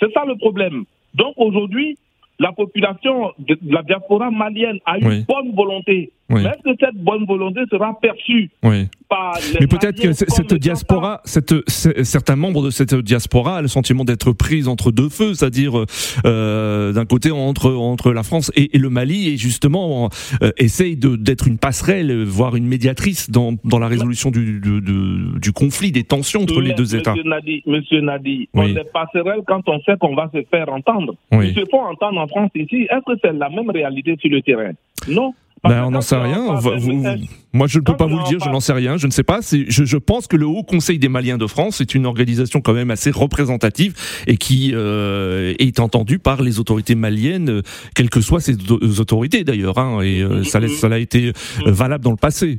C'est 0.00 0.12
ça 0.12 0.24
le 0.26 0.36
problème. 0.36 0.84
Donc 1.14 1.34
aujourd'hui, 1.36 1.98
la 2.38 2.52
population 2.52 3.32
de 3.38 3.54
de 3.60 3.72
la 3.74 3.82
diaspora 3.82 4.30
malienne 4.30 4.78
a 4.86 4.98
une 4.98 5.06
Oui. 5.08 5.24
bonne 5.28 5.54
volonté. 5.54 6.10
Oui. 6.32 6.40
Est-ce 6.44 6.62
que 6.72 6.76
cette 6.80 6.96
bonne 6.96 7.24
volonté 7.26 7.60
sera 7.70 7.96
perçue 8.00 8.50
Oui. 8.64 8.88
par 9.08 9.34
les 9.52 9.60
Mais 9.60 9.66
peut-être 9.66 10.00
que 10.00 10.12
cette 10.12 10.54
diaspora, 10.54 11.20
cette, 11.24 11.54
certains 11.68 12.36
membres 12.36 12.64
de 12.64 12.70
cette 12.70 12.94
diaspora 12.94 13.58
a 13.58 13.62
le 13.62 13.68
sentiment 13.68 14.04
d'être 14.04 14.32
pris 14.32 14.66
entre 14.66 14.90
deux 14.90 15.08
feux, 15.10 15.34
c'est-à-dire 15.34 15.84
euh, 16.24 16.92
d'un 16.92 17.04
côté 17.04 17.30
entre 17.30 17.70
entre 17.72 18.12
la 18.12 18.22
France 18.22 18.50
et, 18.56 18.74
et 18.74 18.78
le 18.78 18.88
Mali, 18.90 19.28
et 19.28 19.36
justement 19.36 20.08
euh, 20.42 20.50
essaye 20.56 20.96
d'être 20.96 21.46
une 21.46 21.58
passerelle, 21.58 22.24
voire 22.24 22.56
une 22.56 22.66
médiatrice 22.66 23.30
dans, 23.30 23.54
dans 23.64 23.78
la 23.78 23.88
résolution 23.88 24.30
du, 24.30 24.60
du, 24.60 24.80
du- 24.80 25.38
du 25.40 25.52
conflit, 25.52 25.92
des 25.92 26.04
tensions 26.04 26.42
entre 26.42 26.60
les 26.60 26.72
deux 26.74 26.96
États. 26.96 27.12
Monsieur 27.12 27.28
Nadi, 27.28 27.62
Monsieur 27.66 28.00
Nadi, 28.00 28.48
on 28.54 28.62
est 28.66 28.92
passerelle 28.92 29.40
quand 29.46 29.68
on 29.68 29.80
sait 29.82 29.96
qu'on 29.98 30.14
va 30.14 30.30
se 30.32 30.42
faire 30.50 30.68
entendre. 30.72 31.14
Oui. 31.32 31.48
Ils 31.50 31.54
se 31.60 31.64
font 31.70 31.82
entendre 31.82 32.20
en 32.20 32.26
France 32.28 32.50
ici. 32.54 32.86
Est-ce 32.90 33.04
que 33.12 33.18
c'est 33.22 33.32
la 33.32 33.48
même 33.50 33.70
réalité 33.70 34.16
sur 34.20 34.30
le 34.30 34.40
terrain? 34.42 34.72
Non. 35.08 35.34
Ben, 35.64 35.84
on 35.84 35.90
n'en 35.92 36.00
sait 36.00 36.16
rien. 36.16 36.54
vous- 36.56 37.04
moi, 37.52 37.68
je 37.68 37.78
ne 37.78 37.84
peux 37.84 37.94
pas 37.96 38.06
vous 38.06 38.18
le 38.18 38.24
dire. 38.24 38.38
Je 38.42 38.48
n'en 38.48 38.58
sais 38.58 38.72
rien. 38.72 38.96
Je 38.96 39.06
ne 39.06 39.12
sais 39.12 39.22
pas. 39.22 39.40
Je, 39.42 39.84
je 39.84 39.96
pense 39.96 40.26
que 40.26 40.36
le 40.36 40.46
Haut 40.46 40.64
Conseil 40.64 40.98
des 40.98 41.08
Maliens 41.08 41.38
de 41.38 41.46
France 41.46 41.80
est 41.80 41.94
une 41.94 42.04
organisation 42.06 42.60
quand 42.60 42.72
même 42.72 42.90
assez 42.90 43.12
représentative 43.12 43.94
et 44.26 44.36
qui 44.36 44.72
euh, 44.74 45.54
est 45.60 45.78
entendue 45.78 46.18
par 46.18 46.42
les 46.42 46.58
autorités 46.58 46.96
maliennes, 46.96 47.48
euh, 47.48 47.62
quelles 47.94 48.10
que 48.10 48.20
soient 48.20 48.40
ces 48.40 48.54
auto- 48.54 48.84
autorités 49.00 49.44
d'ailleurs. 49.44 49.78
hein, 49.78 50.00
et 50.02 50.20
euh, 50.22 50.42
ça, 50.42 50.66
ça 50.66 50.88
a 50.88 50.98
été 50.98 51.28
euh, 51.28 51.32
valable 51.66 52.02
dans 52.02 52.10
le 52.10 52.16
passé. 52.16 52.58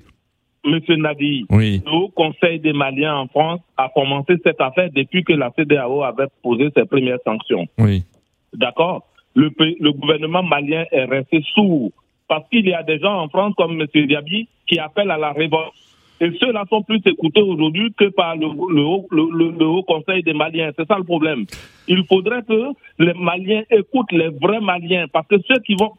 Monsieur 0.65 0.95
Nadi, 0.95 1.45
Oui. 1.49 1.81
le 1.85 1.91
Haut 1.91 2.09
Conseil 2.15 2.61
des 2.61 2.71
Maliens 2.71 3.15
en 3.17 3.27
France 3.27 3.59
a 3.75 3.89
commencé 3.93 4.35
cette 4.45 4.61
affaire 4.61 4.89
depuis 4.95 5.25
que 5.25 5.33
la 5.33 5.51
CDAO 5.57 6.03
avait 6.03 6.27
posé 6.41 6.69
ses 6.73 6.85
premières 6.85 7.17
sanctions. 7.25 7.67
Oui. 7.79 8.03
D'accord? 8.53 9.03
Le 9.35 9.49
gouvernement 9.91 10.41
malien 10.43 10.85
est 10.93 11.03
resté 11.03 11.43
sourd 11.53 11.91
parce 12.33 12.49
qu'il 12.49 12.65
y 12.67 12.73
a 12.73 12.81
des 12.81 12.97
gens 12.97 13.15
en 13.21 13.29
France 13.29 13.53
comme 13.55 13.79
M. 13.79 13.85
Diaby 14.07 14.47
qui 14.65 14.79
appellent 14.79 15.11
à 15.11 15.17
la 15.19 15.33
révolte. 15.33 15.73
Et 16.19 16.31
ceux-là 16.39 16.63
sont 16.69 16.81
plus 16.81 16.99
écoutés 17.05 17.41
aujourd'hui 17.41 17.93
que 17.95 18.05
par 18.05 18.35
le, 18.35 18.47
le 18.73 18.81
haut, 18.81 19.05
le- 19.11 19.29
le- 19.37 19.53
le 19.59 19.65
Haut 19.67 19.83
Conseil 19.83 20.23
des 20.23 20.33
Maliens. 20.33 20.71
C'est 20.75 20.87
ça 20.87 20.97
le 20.97 21.03
problème. 21.03 21.45
Il 21.87 22.03
faudrait 22.09 22.41
que 22.41 22.59
les 22.97 23.13
Maliens 23.13 23.61
écoutent 23.69 24.11
les 24.11 24.29
vrais 24.29 24.61
Maliens 24.61 25.05
parce 25.13 25.27
que 25.27 25.35
ceux 25.47 25.59
qui 25.59 25.75
vont... 25.75 25.91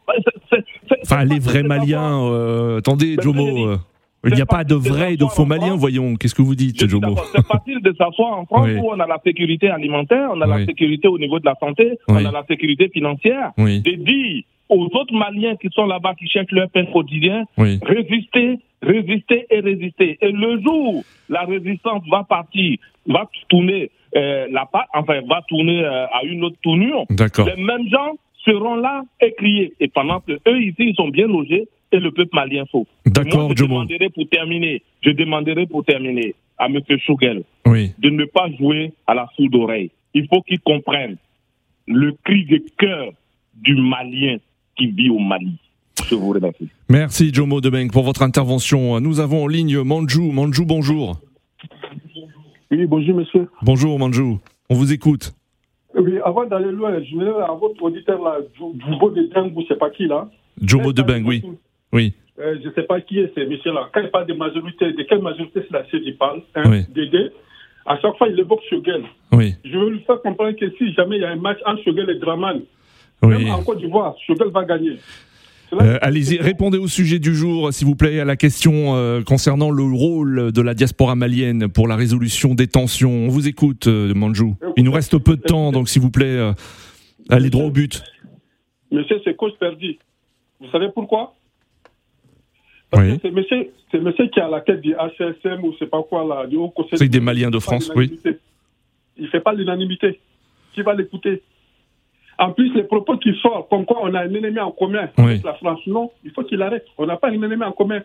Enfin, 1.03 1.23
les 1.23 1.39
vrais 1.39 1.63
Maliens. 1.63 2.21
euh, 2.23 2.79
attendez, 2.79 3.15
Jomo. 3.21 3.67
euh, 3.67 3.77
il 4.25 4.33
n'y 4.33 4.41
a 4.41 4.45
pas 4.47 4.63
de 4.63 4.73
vrais 4.75 5.13
et 5.13 5.17
de 5.17 5.25
faux 5.25 5.45
Maliens, 5.45 5.75
voyons. 5.75 6.15
Qu'est-ce 6.15 6.33
que 6.35 6.41
vous 6.41 6.55
dites, 6.55 6.85
Jomo 6.87 7.15
C'est 7.35 7.45
facile 7.45 7.79
de 7.81 7.93
s'asseoir 7.97 8.39
en 8.39 8.45
France 8.45 8.67
Oui. 8.67 8.77
où 8.81 8.89
on 8.89 8.99
a 8.99 9.05
la 9.07 9.19
sécurité 9.23 9.69
alimentaire, 9.69 10.29
on 10.33 10.41
a 10.41 10.47
la 10.47 10.65
sécurité 10.65 11.07
au 11.07 11.19
niveau 11.19 11.39
de 11.39 11.45
la 11.45 11.55
santé, 11.59 11.99
Oui. 12.09 12.15
on 12.21 12.25
a 12.25 12.31
la 12.31 12.43
sécurité 12.49 12.89
financière. 12.89 13.51
Oui. 13.59 13.81
De 13.81 13.91
dire 13.91 14.43
aux 14.69 14.85
autres 14.93 15.13
Maliens 15.13 15.55
qui 15.57 15.69
sont 15.73 15.85
là-bas, 15.85 16.15
qui 16.15 16.27
cherchent 16.27 16.51
leur 16.51 16.69
pain 16.69 16.85
quotidien, 16.85 17.43
Oui. 17.57 17.79
résister, 17.83 18.59
résister 18.81 19.45
et 19.49 19.59
résister. 19.59 20.17
Et 20.21 20.31
le 20.31 20.61
jour 20.61 20.95
où 20.95 21.03
la 21.29 21.41
résistance 21.43 22.03
va 22.09 22.23
partir, 22.23 22.77
va 23.07 23.29
tourner 23.49 23.91
euh, 24.15 24.47
la 24.49 24.69
enfin 24.93 25.19
va 25.27 25.41
tourner 25.47 25.83
euh, 25.83 26.05
à 26.07 26.23
une 26.23 26.43
autre 26.45 26.55
tournure, 26.61 27.05
les 27.09 27.61
mêmes 27.63 27.89
gens 27.89 28.13
seront 28.45 28.75
là 28.75 29.03
et 29.21 29.33
crier. 29.33 29.73
Et 29.81 29.87
pendant 29.89 30.21
que 30.21 30.33
eux 30.47 30.61
ici, 30.61 30.75
ils 30.79 30.95
sont 30.95 31.09
bien 31.09 31.27
logés 31.27 31.67
et 31.91 31.99
le 31.99 32.11
peuple 32.11 32.33
malien 32.33 32.63
sauf. 32.71 32.87
D'accord, 33.05 33.49
je 33.51 33.55
Jomo. 33.57 33.83
demanderai 33.83 34.09
pour 34.09 34.27
terminer, 34.29 34.81
je 35.01 35.09
demanderai 35.11 35.65
pour 35.65 35.83
terminer 35.83 36.33
à 36.57 36.67
M. 36.67 36.79
Chougel 37.05 37.43
Oui. 37.65 37.91
de 37.99 38.09
ne 38.09 38.23
pas 38.25 38.47
jouer 38.57 38.93
à 39.05 39.13
la 39.15 39.27
sourde 39.35 39.55
oreille. 39.55 39.91
Il 40.13 40.27
faut 40.29 40.41
qu'il 40.43 40.59
comprenne 40.61 41.17
le 41.87 42.13
cri 42.23 42.45
de 42.45 42.61
cœur 42.77 43.09
du 43.55 43.75
Malien 43.75 44.37
qui 44.77 44.87
vit 44.87 45.09
au 45.09 45.19
Mali. 45.19 45.57
Je 46.09 46.15
vous 46.15 46.29
remercie. 46.29 46.69
Merci, 46.89 47.33
Jomo 47.33 47.61
Debeng, 47.61 47.89
pour 47.89 48.03
votre 48.03 48.21
intervention. 48.21 48.99
Nous 48.99 49.19
avons 49.19 49.43
en 49.43 49.47
ligne 49.47 49.79
Manjou. 49.81 50.31
Manjou, 50.31 50.65
bonjour. 50.65 51.19
Oui, 52.71 52.85
bonjour 52.85 53.15
monsieur. 53.15 53.47
Bonjour, 53.61 53.97
Manjou. 53.97 54.39
On 54.69 54.75
vous 54.75 54.91
écoute. 54.91 55.33
Oui, 55.97 56.19
avant 56.23 56.45
d'aller 56.45 56.71
loin, 56.71 57.01
je 57.01 57.15
voulais 57.15 57.29
à 57.29 57.53
votre 57.53 57.81
auditeur 57.81 58.21
là, 58.21 58.39
Djoubo 58.57 59.11
de 59.11 59.29
Djangou, 59.33 59.63
c'est 59.67 59.79
pas 59.79 59.89
qui 59.89 60.07
là? 60.07 60.29
Jomo 60.61 60.91
Debeng, 60.91 61.23
oui. 61.25 61.41
Oui. 61.93 62.13
Euh, 62.39 62.57
je 62.61 62.67
ne 62.67 62.73
sais 62.73 62.83
pas 62.83 62.99
qui 62.99 63.19
est 63.19 63.31
ces 63.33 63.45
messieurs-là. 63.45 63.89
Quand 63.93 64.01
il 64.01 64.09
parle 64.09 64.27
de 64.27 64.33
majorité, 64.33 64.91
de 64.91 65.03
quelle 65.03 65.21
majorité 65.21 65.61
c'est 65.65 65.71
la 65.71 65.85
il 65.93 66.17
parle? 66.17 66.41
Hein, 66.55 66.63
Oui. 66.69 66.81
Dédé. 66.93 67.29
À 67.85 67.97
chaque 67.99 68.17
fois, 68.17 68.27
il 68.27 68.37
évoque 68.37 68.61
Shogel. 68.69 69.03
Oui. 69.31 69.53
Je 69.63 69.77
veux 69.77 69.91
lui 69.91 70.01
faire 70.01 70.21
comprendre 70.21 70.51
que 70.57 70.69
si 70.77 70.91
jamais 70.93 71.17
il 71.17 71.21
y 71.21 71.25
a 71.25 71.29
un 71.29 71.37
match 71.37 71.59
entre 71.65 71.83
Shogel 71.83 72.09
et 72.09 72.19
Draman, 72.19 72.61
Oui. 73.23 73.43
même 73.43 73.53
en 73.53 73.63
Côte 73.63 73.79
d'Ivoire, 73.79 74.15
va 74.51 74.65
gagner. 74.65 74.97
Euh, 75.73 75.97
Allez-y, 76.01 76.37
répondez 76.37 76.77
au 76.77 76.87
sujet 76.87 77.17
du 77.19 77.33
jour, 77.35 77.73
s'il 77.73 77.87
vous 77.87 77.95
plaît, 77.95 78.19
à 78.19 78.25
la 78.25 78.35
question 78.35 78.95
euh, 78.95 79.21
concernant 79.23 79.71
le 79.71 79.83
rôle 79.83 80.51
de 80.51 80.61
la 80.61 80.73
diaspora 80.73 81.15
malienne 81.15 81.67
pour 81.69 81.87
la 81.87 81.95
résolution 81.95 82.53
des 82.53 82.67
tensions. 82.67 83.11
On 83.11 83.27
vous 83.29 83.47
écoute, 83.47 83.87
euh, 83.87 84.13
Manjou. 84.13 84.55
Il 84.77 84.83
nous 84.83 84.91
reste 84.91 85.17
peu 85.17 85.35
de 85.35 85.41
temps, 85.41 85.71
donc 85.71 85.89
s'il 85.89 86.01
vous 86.01 86.11
plaît, 86.11 86.51
allez 87.29 87.49
droit 87.49 87.65
au 87.65 87.71
but. 87.71 88.03
Monsieur, 88.91 89.19
c'est 89.23 89.35
cause 89.35 89.53
perdue. 89.59 89.97
Vous 90.61 90.69
savez 90.71 90.87
pourquoi? 90.93 91.33
Parce 92.91 93.03
Oui. 93.03 93.15
que 93.15 93.21
c'est 93.23 93.31
monsieur, 93.31 93.67
c'est 93.91 93.99
monsieur 93.99 94.27
qui 94.27 94.39
à 94.39 94.47
la 94.47 94.61
tête 94.61 94.81
du 94.81 94.93
HSM 94.93 95.63
ou 95.63 95.73
c'est 95.79 95.89
pas 95.89 96.03
quoi 96.03 96.23
là, 96.25 96.45
du 96.47 96.55
Haut 96.55 96.69
Conseil. 96.69 96.99
C'est 96.99 97.09
des 97.09 97.19
Maliens 97.19 97.49
de 97.49 97.59
France, 97.59 97.91
oui. 97.95 98.19
Il 99.17 99.27
fait 99.29 99.39
pas 99.41 99.53
l'unanimité. 99.53 100.19
Qui 100.73 100.81
va 100.83 100.93
l'écouter? 100.93 101.41
En 102.37 102.51
plus, 102.51 102.73
les 102.73 102.83
propos 102.83 103.17
qui 103.17 103.33
sortent, 103.41 103.69
comme 103.69 103.85
quoi 103.85 103.99
on 104.03 104.13
a 104.13 104.21
un 104.21 104.33
ennemi 104.33 104.59
en 104.59 104.71
commun 104.71 105.07
Oui. 105.17 105.23
avec 105.25 105.43
la 105.43 105.53
France, 105.55 105.79
non, 105.87 106.11
il 106.23 106.31
faut 106.31 106.43
qu'il 106.43 106.61
arrête. 106.61 106.85
On 106.97 107.05
n'a 107.05 107.17
pas 107.17 107.29
un 107.29 107.33
ennemi 107.33 107.63
en 107.63 107.71
commun. 107.71 108.01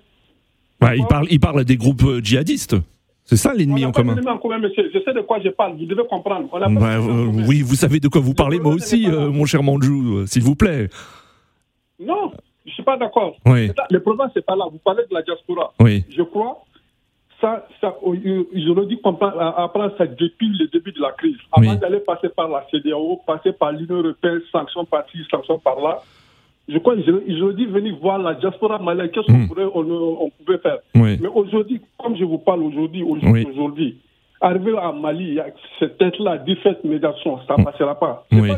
Bah, 0.80 0.94
il, 0.96 1.04
parle, 1.06 1.26
il 1.30 1.40
parle 1.40 1.64
des 1.64 1.76
groupes 1.76 2.02
euh, 2.04 2.20
djihadistes. 2.22 2.76
C'est 3.24 3.36
ça 3.36 3.52
l'ennemi 3.54 3.84
en 3.84 3.92
commun. 3.92 4.16
en 4.26 4.38
commun, 4.38 4.58
monsieur. 4.58 4.90
Je 4.92 4.98
sais 5.00 5.12
de 5.12 5.20
quoi 5.20 5.38
je 5.44 5.50
parle. 5.50 5.76
Vous 5.76 5.84
devez 5.84 6.02
comprendre. 6.08 6.48
On 6.52 6.58
Bah, 6.58 6.96
euh, 6.96 7.26
oui, 7.46 7.62
vous 7.62 7.74
savez 7.74 8.00
de 8.00 8.08
quoi 8.08 8.20
vous 8.20 8.34
parlez, 8.34 8.58
moi 8.58 8.72
aussi, 8.74 9.06
euh, 9.08 9.30
mon 9.30 9.44
cher 9.44 9.62
Manjou, 9.62 10.26
s'il 10.26 10.42
vous 10.42 10.56
plaît. 10.56 10.88
Non, 12.00 12.32
je 12.64 12.70
ne 12.70 12.74
suis 12.74 12.82
pas 12.82 12.96
d'accord. 12.96 13.36
Oui. 13.46 13.70
Le 13.90 14.00
problème, 14.00 14.28
c'est 14.34 14.44
pas 14.44 14.56
là. 14.56 14.64
Vous 14.70 14.78
parlez 14.78 15.02
de 15.08 15.14
la 15.14 15.22
diaspora. 15.22 15.72
Oui. 15.80 16.04
Je 16.08 16.22
crois, 16.22 16.64
ça, 17.40 17.66
ça, 17.80 17.94
ils 18.12 18.44
ils 18.52 18.70
auraient 18.70 18.86
dû 18.86 18.98
apprendre 19.02 19.92
ça 19.98 20.06
depuis 20.06 20.48
le 20.58 20.66
début 20.68 20.92
de 20.92 21.00
la 21.00 21.12
crise. 21.12 21.36
Avant 21.52 21.70
Oui. 21.72 21.78
d'aller 21.78 22.00
passer 22.00 22.28
par 22.28 22.48
la 22.48 22.64
CDAO, 22.70 23.20
passer 23.26 23.52
par 23.52 23.72
l'Union 23.72 23.96
européenne, 24.02 24.40
sanctions 24.52 24.84
par-ci, 24.84 25.18
sanctions 25.30 25.58
par-là. 25.58 25.98
Je 26.68 26.78
crois 26.78 26.94
qu'ils 26.96 27.42
auraient- 27.42 27.54
dû 27.54 27.66
venir 27.66 27.96
voir 28.00 28.18
la 28.18 28.34
diaspora 28.34 28.78
malienne, 28.78 29.10
qu'est-ce 29.10 29.26
qu'on 29.26 29.46
pourrait- 29.48 29.70
on, 29.74 29.80
on 30.24 30.30
pouvait 30.30 30.58
faire. 30.58 30.78
Oui. 30.94 31.18
Mais 31.20 31.28
aujourd'hui, 31.28 31.80
comme 31.98 32.16
je 32.16 32.24
vous 32.24 32.38
parle 32.38 32.62
aujourd'hui, 32.62 33.02
aujourd'hui, 33.02 33.44
Oui. 33.44 33.50
aujourd'hui, 33.52 33.96
arriver 34.40 34.76
à 34.78 34.92
Mali, 34.92 35.24
il 35.28 35.34
y 35.34 35.40
a 35.40 35.46
cette 35.78 35.98
tête-là, 35.98 36.42
cette 36.62 36.84
médiation, 36.84 37.38
ça 37.48 37.56
ne 37.58 37.64
passera 37.64 37.98
pas. 37.98 38.24
C'est 38.30 38.38
pas, 38.46 38.56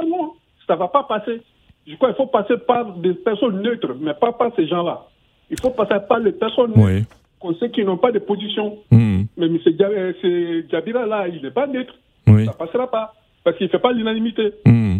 pas 0.00 0.02
non, 0.06 0.32
ça 0.66 0.76
va 0.76 0.88
pas 0.88 1.02
passer. 1.04 1.40
Je 1.86 1.96
crois 1.96 2.08
qu'il 2.10 2.16
faut 2.18 2.26
passer 2.30 2.56
par 2.58 2.92
des 2.98 3.14
personnes 3.14 3.60
neutres, 3.62 3.94
mais 4.00 4.14
pas 4.14 4.32
par 4.32 4.50
ces 4.54 4.66
gens-là. 4.68 5.06
Il 5.50 5.58
faut 5.60 5.70
passer 5.70 5.94
par 6.08 6.20
les 6.20 6.32
personnes 6.32 6.72
neutres. 6.76 7.08
Qu'on 7.40 7.54
sait 7.56 7.70
qu'ils 7.70 7.84
n'ont 7.86 7.96
pas 7.96 8.12
de 8.12 8.18
position. 8.20 8.78
Hmm. 8.90 9.22
Mais 9.36 9.46
M. 9.46 9.58
Jabira, 10.70 11.06
là, 11.06 11.26
il 11.28 11.42
n'est 11.42 11.50
pas 11.50 11.66
neutre. 11.66 11.94
Oui. 12.26 12.46
Ça 12.46 12.52
passera 12.52 12.90
pas. 12.90 13.14
Parce 13.42 13.56
qu'il 13.56 13.66
ne 13.66 13.70
fait 13.70 13.78
pas 13.78 13.92
l'unanimité. 13.92 14.52
Hmm. 14.66 14.98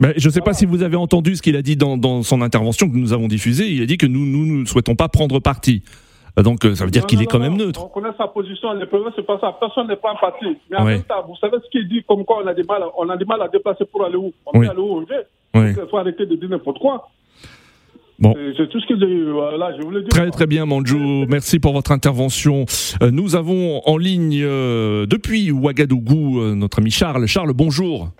Ben, 0.00 0.12
je 0.16 0.28
ne 0.28 0.32
sais 0.32 0.40
pas 0.40 0.52
si 0.52 0.66
vous 0.66 0.82
avez 0.82 0.96
entendu 0.96 1.36
ce 1.36 1.42
qu'il 1.42 1.56
a 1.56 1.62
dit 1.62 1.76
dans, 1.76 1.96
dans 1.96 2.22
son 2.22 2.40
intervention 2.42 2.88
que 2.90 2.96
nous 2.96 3.12
avons 3.12 3.28
diffusée. 3.28 3.68
Il 3.70 3.82
a 3.82 3.86
dit 3.86 3.98
que 3.98 4.06
nous 4.06 4.24
nous 4.26 4.60
ne 4.60 4.64
souhaitons 4.64 4.94
pas 4.96 5.08
prendre 5.08 5.38
parti. 5.40 5.82
Euh, 6.38 6.42
Donc 6.42 6.64
euh, 6.64 6.74
ça 6.74 6.84
veut 6.84 6.90
dire 6.90 7.06
qu'il 7.06 7.20
est 7.22 7.26
quand 7.26 7.38
non, 7.38 7.50
même 7.50 7.56
neutre. 7.56 7.84
On 7.84 7.88
connaît 7.88 8.14
sa 8.18 8.26
position. 8.26 8.72
Le 8.72 8.86
problème, 8.86 9.12
c'est 9.14 9.26
pas 9.26 9.38
ça. 9.40 9.54
Personne 9.60 9.86
ne 9.88 9.94
prend 9.94 10.16
parti. 10.20 10.46
Mais 10.70 10.76
en 10.78 10.86
Oui. 10.86 10.92
même 10.92 11.02
temps, 11.02 11.24
vous 11.28 11.36
savez 11.36 11.56
ce 11.64 11.68
qu'il 11.70 11.88
dit, 11.88 12.02
comme 12.08 12.24
quoi 12.24 12.42
on 12.42 12.46
a, 12.46 12.54
du 12.54 12.62
mal, 12.64 12.82
à- 12.82 12.90
on 12.98 13.08
a 13.10 13.16
du 13.16 13.24
mal 13.24 13.42
à 13.42 13.48
déplacer 13.48 13.84
pour 13.84 14.04
aller 14.04 14.16
où? 14.16 14.32
On 14.46 14.58
Oui. 14.58 14.66
aller 14.66 14.78
où 14.80 14.92
on 14.96 15.00
veut. 15.00 15.24
Oui. 15.54 15.70
Il 15.82 15.88
faut 15.90 15.98
arrêter 15.98 16.24
de 16.26 16.34
dire 16.36 16.48
n'importe 16.48 16.78
quoi. 16.78 17.08
Bon. 18.22 18.34
C'est 18.56 18.68
tout 18.68 18.78
ce 18.80 18.86
que 18.86 18.98
je, 18.98 19.30
voilà, 19.30 19.76
je 19.76 19.82
voulais 19.82 20.00
dire. 20.00 20.08
Très 20.10 20.30
très 20.30 20.46
bien 20.46 20.64
Manjo, 20.64 21.26
merci 21.28 21.58
pour 21.58 21.72
votre 21.72 21.90
intervention. 21.90 22.64
Euh, 23.02 23.10
Nous 23.10 23.34
avons 23.34 23.80
en 23.84 23.96
ligne 23.98 24.40
euh, 24.42 25.06
depuis 25.06 25.50
Ouagadougou 25.50 26.40
euh, 26.40 26.54
notre 26.54 26.78
ami 26.78 26.90
Charles. 26.92 27.26
Charles, 27.26 27.52
bonjour. 27.52 28.10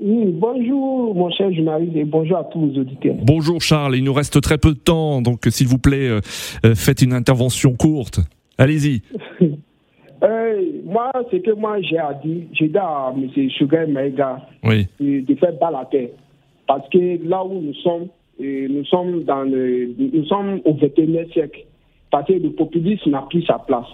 Oui, 0.00 0.26
bonjour 0.32 1.14
mon 1.16 1.30
cher 1.32 1.52
journaliste 1.52 1.96
et 1.96 2.04
bonjour 2.04 2.36
à 2.38 2.44
tous 2.44 2.60
vos 2.60 2.80
auditeurs. 2.80 3.16
Bonjour 3.22 3.60
Charles, 3.60 3.96
il 3.96 4.04
nous 4.04 4.12
reste 4.12 4.40
très 4.40 4.58
peu 4.58 4.70
de 4.72 4.78
temps, 4.78 5.20
donc 5.20 5.40
s'il 5.48 5.66
vous 5.66 5.78
plaît, 5.78 6.08
euh, 6.08 6.20
faites 6.76 7.02
une 7.02 7.12
intervention 7.12 7.74
courte. 7.74 8.20
Allez-y. 8.58 9.02
Euh, 10.22 10.62
moi, 10.86 11.10
ce 11.30 11.36
que 11.36 11.50
moi 11.50 11.76
j'ai 11.82 11.98
à 11.98 12.14
dire, 12.24 12.44
j'ai 12.54 12.68
dit 12.68 12.78
à 12.78 13.12
M. 13.14 13.28
Sugar 13.50 13.86
Maïga 13.86 14.38
Oui. 14.62 14.86
de, 14.98 15.20
de 15.20 15.34
faire 15.34 15.52
bas 15.60 15.70
la 15.70 15.84
terre. 15.90 16.08
Parce 16.66 16.88
que 16.88 17.28
là 17.28 17.44
où 17.44 17.60
nous 17.60 17.74
sommes, 17.74 18.06
nous 18.40 18.84
sommes 18.86 19.22
dans 19.24 19.42
le, 19.42 19.90
nous 19.98 20.24
sommes 20.26 20.60
au 20.64 20.72
21e 20.74 21.32
siècle. 21.32 21.64
Parce 22.10 22.26
que 22.28 22.34
le 22.34 22.50
populisme 22.50 23.10
n'a 23.10 23.22
plus 23.28 23.42
sa 23.42 23.58
place. 23.58 23.86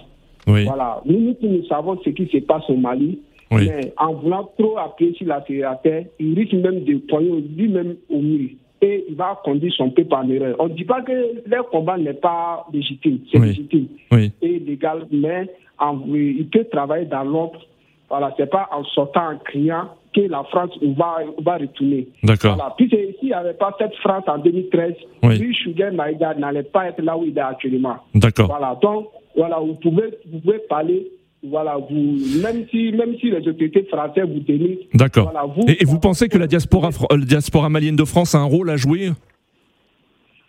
Oui. 0.47 0.65
Voilà. 0.65 1.01
Nous, 1.05 1.19
nous, 1.19 1.35
nous 1.41 1.63
savons 1.65 1.97
ce 2.03 2.09
qui 2.11 2.27
se 2.27 2.37
passe 2.37 2.63
au 2.69 2.75
Mali. 2.75 3.19
Oui. 3.51 3.67
Mais 3.67 3.93
en 3.97 4.13
voulant 4.13 4.49
trop 4.57 4.77
appuyer 4.77 5.13
sur 5.13 5.27
la 5.27 5.43
la 5.49 5.75
terre, 5.75 6.05
il 6.19 6.33
risque 6.37 6.53
même 6.53 6.83
de 6.83 6.97
poigner 6.97 7.41
lui-même 7.55 7.95
au 8.09 8.19
mur. 8.19 8.49
Et 8.83 9.05
il 9.09 9.15
va 9.15 9.39
conduire 9.43 9.73
son 9.73 9.89
peuple 9.91 10.13
en 10.15 10.27
erreur. 10.29 10.55
On 10.59 10.67
ne 10.69 10.73
dit 10.73 10.85
pas 10.85 11.01
que 11.01 11.43
leur 11.47 11.69
combat 11.69 11.97
n'est 11.97 12.13
pas 12.13 12.65
légitime. 12.73 13.19
C'est 13.31 13.39
Oui. 13.39 13.47
légitime 13.47 13.87
et 14.41 14.59
légal, 14.59 15.05
mais 15.11 15.47
en- 15.79 15.99
il 16.15 16.47
peut 16.47 16.63
travailler 16.65 17.05
dans 17.05 17.23
l'ordre. 17.23 17.59
Voilà, 18.11 18.33
c'est 18.37 18.49
pas 18.49 18.67
en 18.71 18.83
sortant 18.83 19.31
en 19.33 19.37
criant 19.37 19.85
que 20.13 20.21
la 20.21 20.43
France 20.43 20.71
va, 20.97 21.19
va 21.41 21.57
retourner. 21.57 22.09
D'accord. 22.23 22.55
Voilà. 22.55 22.73
Puis 22.77 22.89
c'est- 22.91 23.15
s'il 23.19 23.29
n'y 23.29 23.33
avait 23.33 23.53
pas 23.53 23.73
cette 23.79 23.95
France 23.95 24.25
en 24.27 24.37
2013, 24.37 24.93
Oui. 25.23 25.53
Sugar 25.55 25.93
Maïga 25.93 26.33
n'allait 26.35 26.63
pas 26.63 26.87
être 26.89 27.01
là 27.01 27.17
où 27.17 27.23
il 27.23 27.37
est 27.37 27.41
actuellement. 27.41 27.95
D'accord. 28.13 28.47
Voilà, 28.47 28.77
donc, 28.81 29.07
voilà, 29.35 29.59
vous 29.59 29.75
pouvez, 29.75 30.09
vous 30.29 30.39
pouvez 30.39 30.59
parler, 30.67 31.09
voilà, 31.41 31.77
vous, 31.77 32.17
même 32.43 32.65
si, 32.69 32.91
même 32.91 33.15
si 33.19 33.31
les 33.31 33.37
autorités 33.47 33.83
françaises 33.85 34.27
vous 34.27 34.41
dénigrent. 34.41 34.81
D'accord. 34.93 35.31
Voilà, 35.31 35.47
Et, 35.71 35.81
et 35.81 35.85
vous 35.85 35.99
pensez 35.99 36.27
que 36.27 36.37
la 36.37 36.47
diaspora, 36.47 36.89
euh, 36.89 37.17
la 37.17 37.25
diaspora 37.25 37.69
malienne 37.69 37.95
de 37.95 38.03
France 38.03 38.35
a 38.35 38.39
un 38.39 38.43
rôle 38.45 38.69
à 38.69 38.75
jouer? 38.75 39.11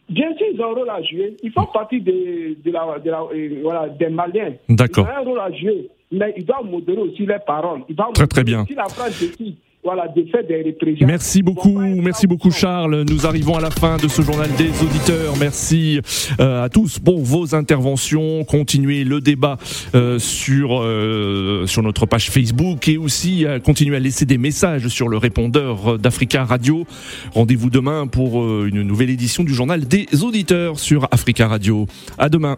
Bien 0.08 0.36
sûr, 0.36 0.46
ils 0.52 0.60
ont 0.60 0.70
un 0.72 0.74
rôle 0.74 0.90
à 0.90 1.00
jouer. 1.02 1.36
Ils 1.42 1.52
font 1.52 1.64
partie 1.72 2.00
de, 2.00 2.56
de 2.62 2.70
la, 2.70 2.98
de 2.98 3.10
la- 3.10 3.22
euh, 3.32 3.60
voilà, 3.62 3.88
des 3.88 4.08
Maliens. 4.08 4.54
D'accord. 4.68 5.06
Ils 5.08 5.12
ont 5.12 5.20
un 5.20 5.24
rôle 5.24 5.40
à 5.40 5.52
jouer. 5.52 5.88
Mais 6.12 6.34
ils 6.36 6.44
doivent 6.44 6.70
modérer 6.70 7.00
aussi 7.00 7.24
leurs 7.24 7.44
paroles. 7.44 7.80
Ils 7.88 7.96
doivent 7.96 8.12
Très, 8.12 8.26
très 8.26 8.44
bien. 8.44 8.64
Si 8.66 8.74
la 8.74 8.84
France 8.84 9.18
décide 9.18 9.56
voilà, 9.84 10.06
de 10.06 10.24
faire 10.30 10.46
des 10.46 10.62
répressions. 10.62 11.06
Merci 11.06 11.42
beaucoup, 11.42 11.76
merci 11.80 12.28
beaucoup 12.28 12.52
Charles. 12.52 13.04
Nous 13.08 13.26
arrivons 13.26 13.56
à 13.56 13.60
la 13.60 13.70
fin 13.70 13.96
de 13.96 14.06
ce 14.06 14.22
journal 14.22 14.48
des 14.56 14.70
auditeurs. 14.80 15.34
Merci 15.40 16.00
euh, 16.38 16.62
à 16.62 16.68
tous 16.68 17.00
pour 17.00 17.20
vos 17.20 17.56
interventions. 17.56 18.44
Continuez 18.44 19.02
le 19.02 19.20
débat 19.20 19.58
euh, 19.96 20.20
sur 20.20 20.80
euh, 20.80 21.66
sur 21.66 21.82
notre 21.82 22.06
page 22.06 22.30
Facebook 22.30 22.86
et 22.86 22.96
aussi 22.96 23.44
continuez 23.64 23.96
à 23.96 24.00
laisser 24.00 24.24
des 24.24 24.38
messages 24.38 24.86
sur 24.86 25.08
le 25.08 25.16
répondeur 25.16 25.98
d'Africa 25.98 26.44
Radio. 26.44 26.86
Rendez-vous 27.34 27.70
demain 27.70 28.06
pour 28.06 28.64
une 28.64 28.82
nouvelle 28.82 29.10
édition 29.10 29.42
du 29.42 29.52
journal 29.52 29.88
des 29.88 30.06
auditeurs 30.22 30.78
sur 30.78 31.08
Africa 31.10 31.48
Radio. 31.48 31.86
À 32.18 32.28
demain. 32.28 32.56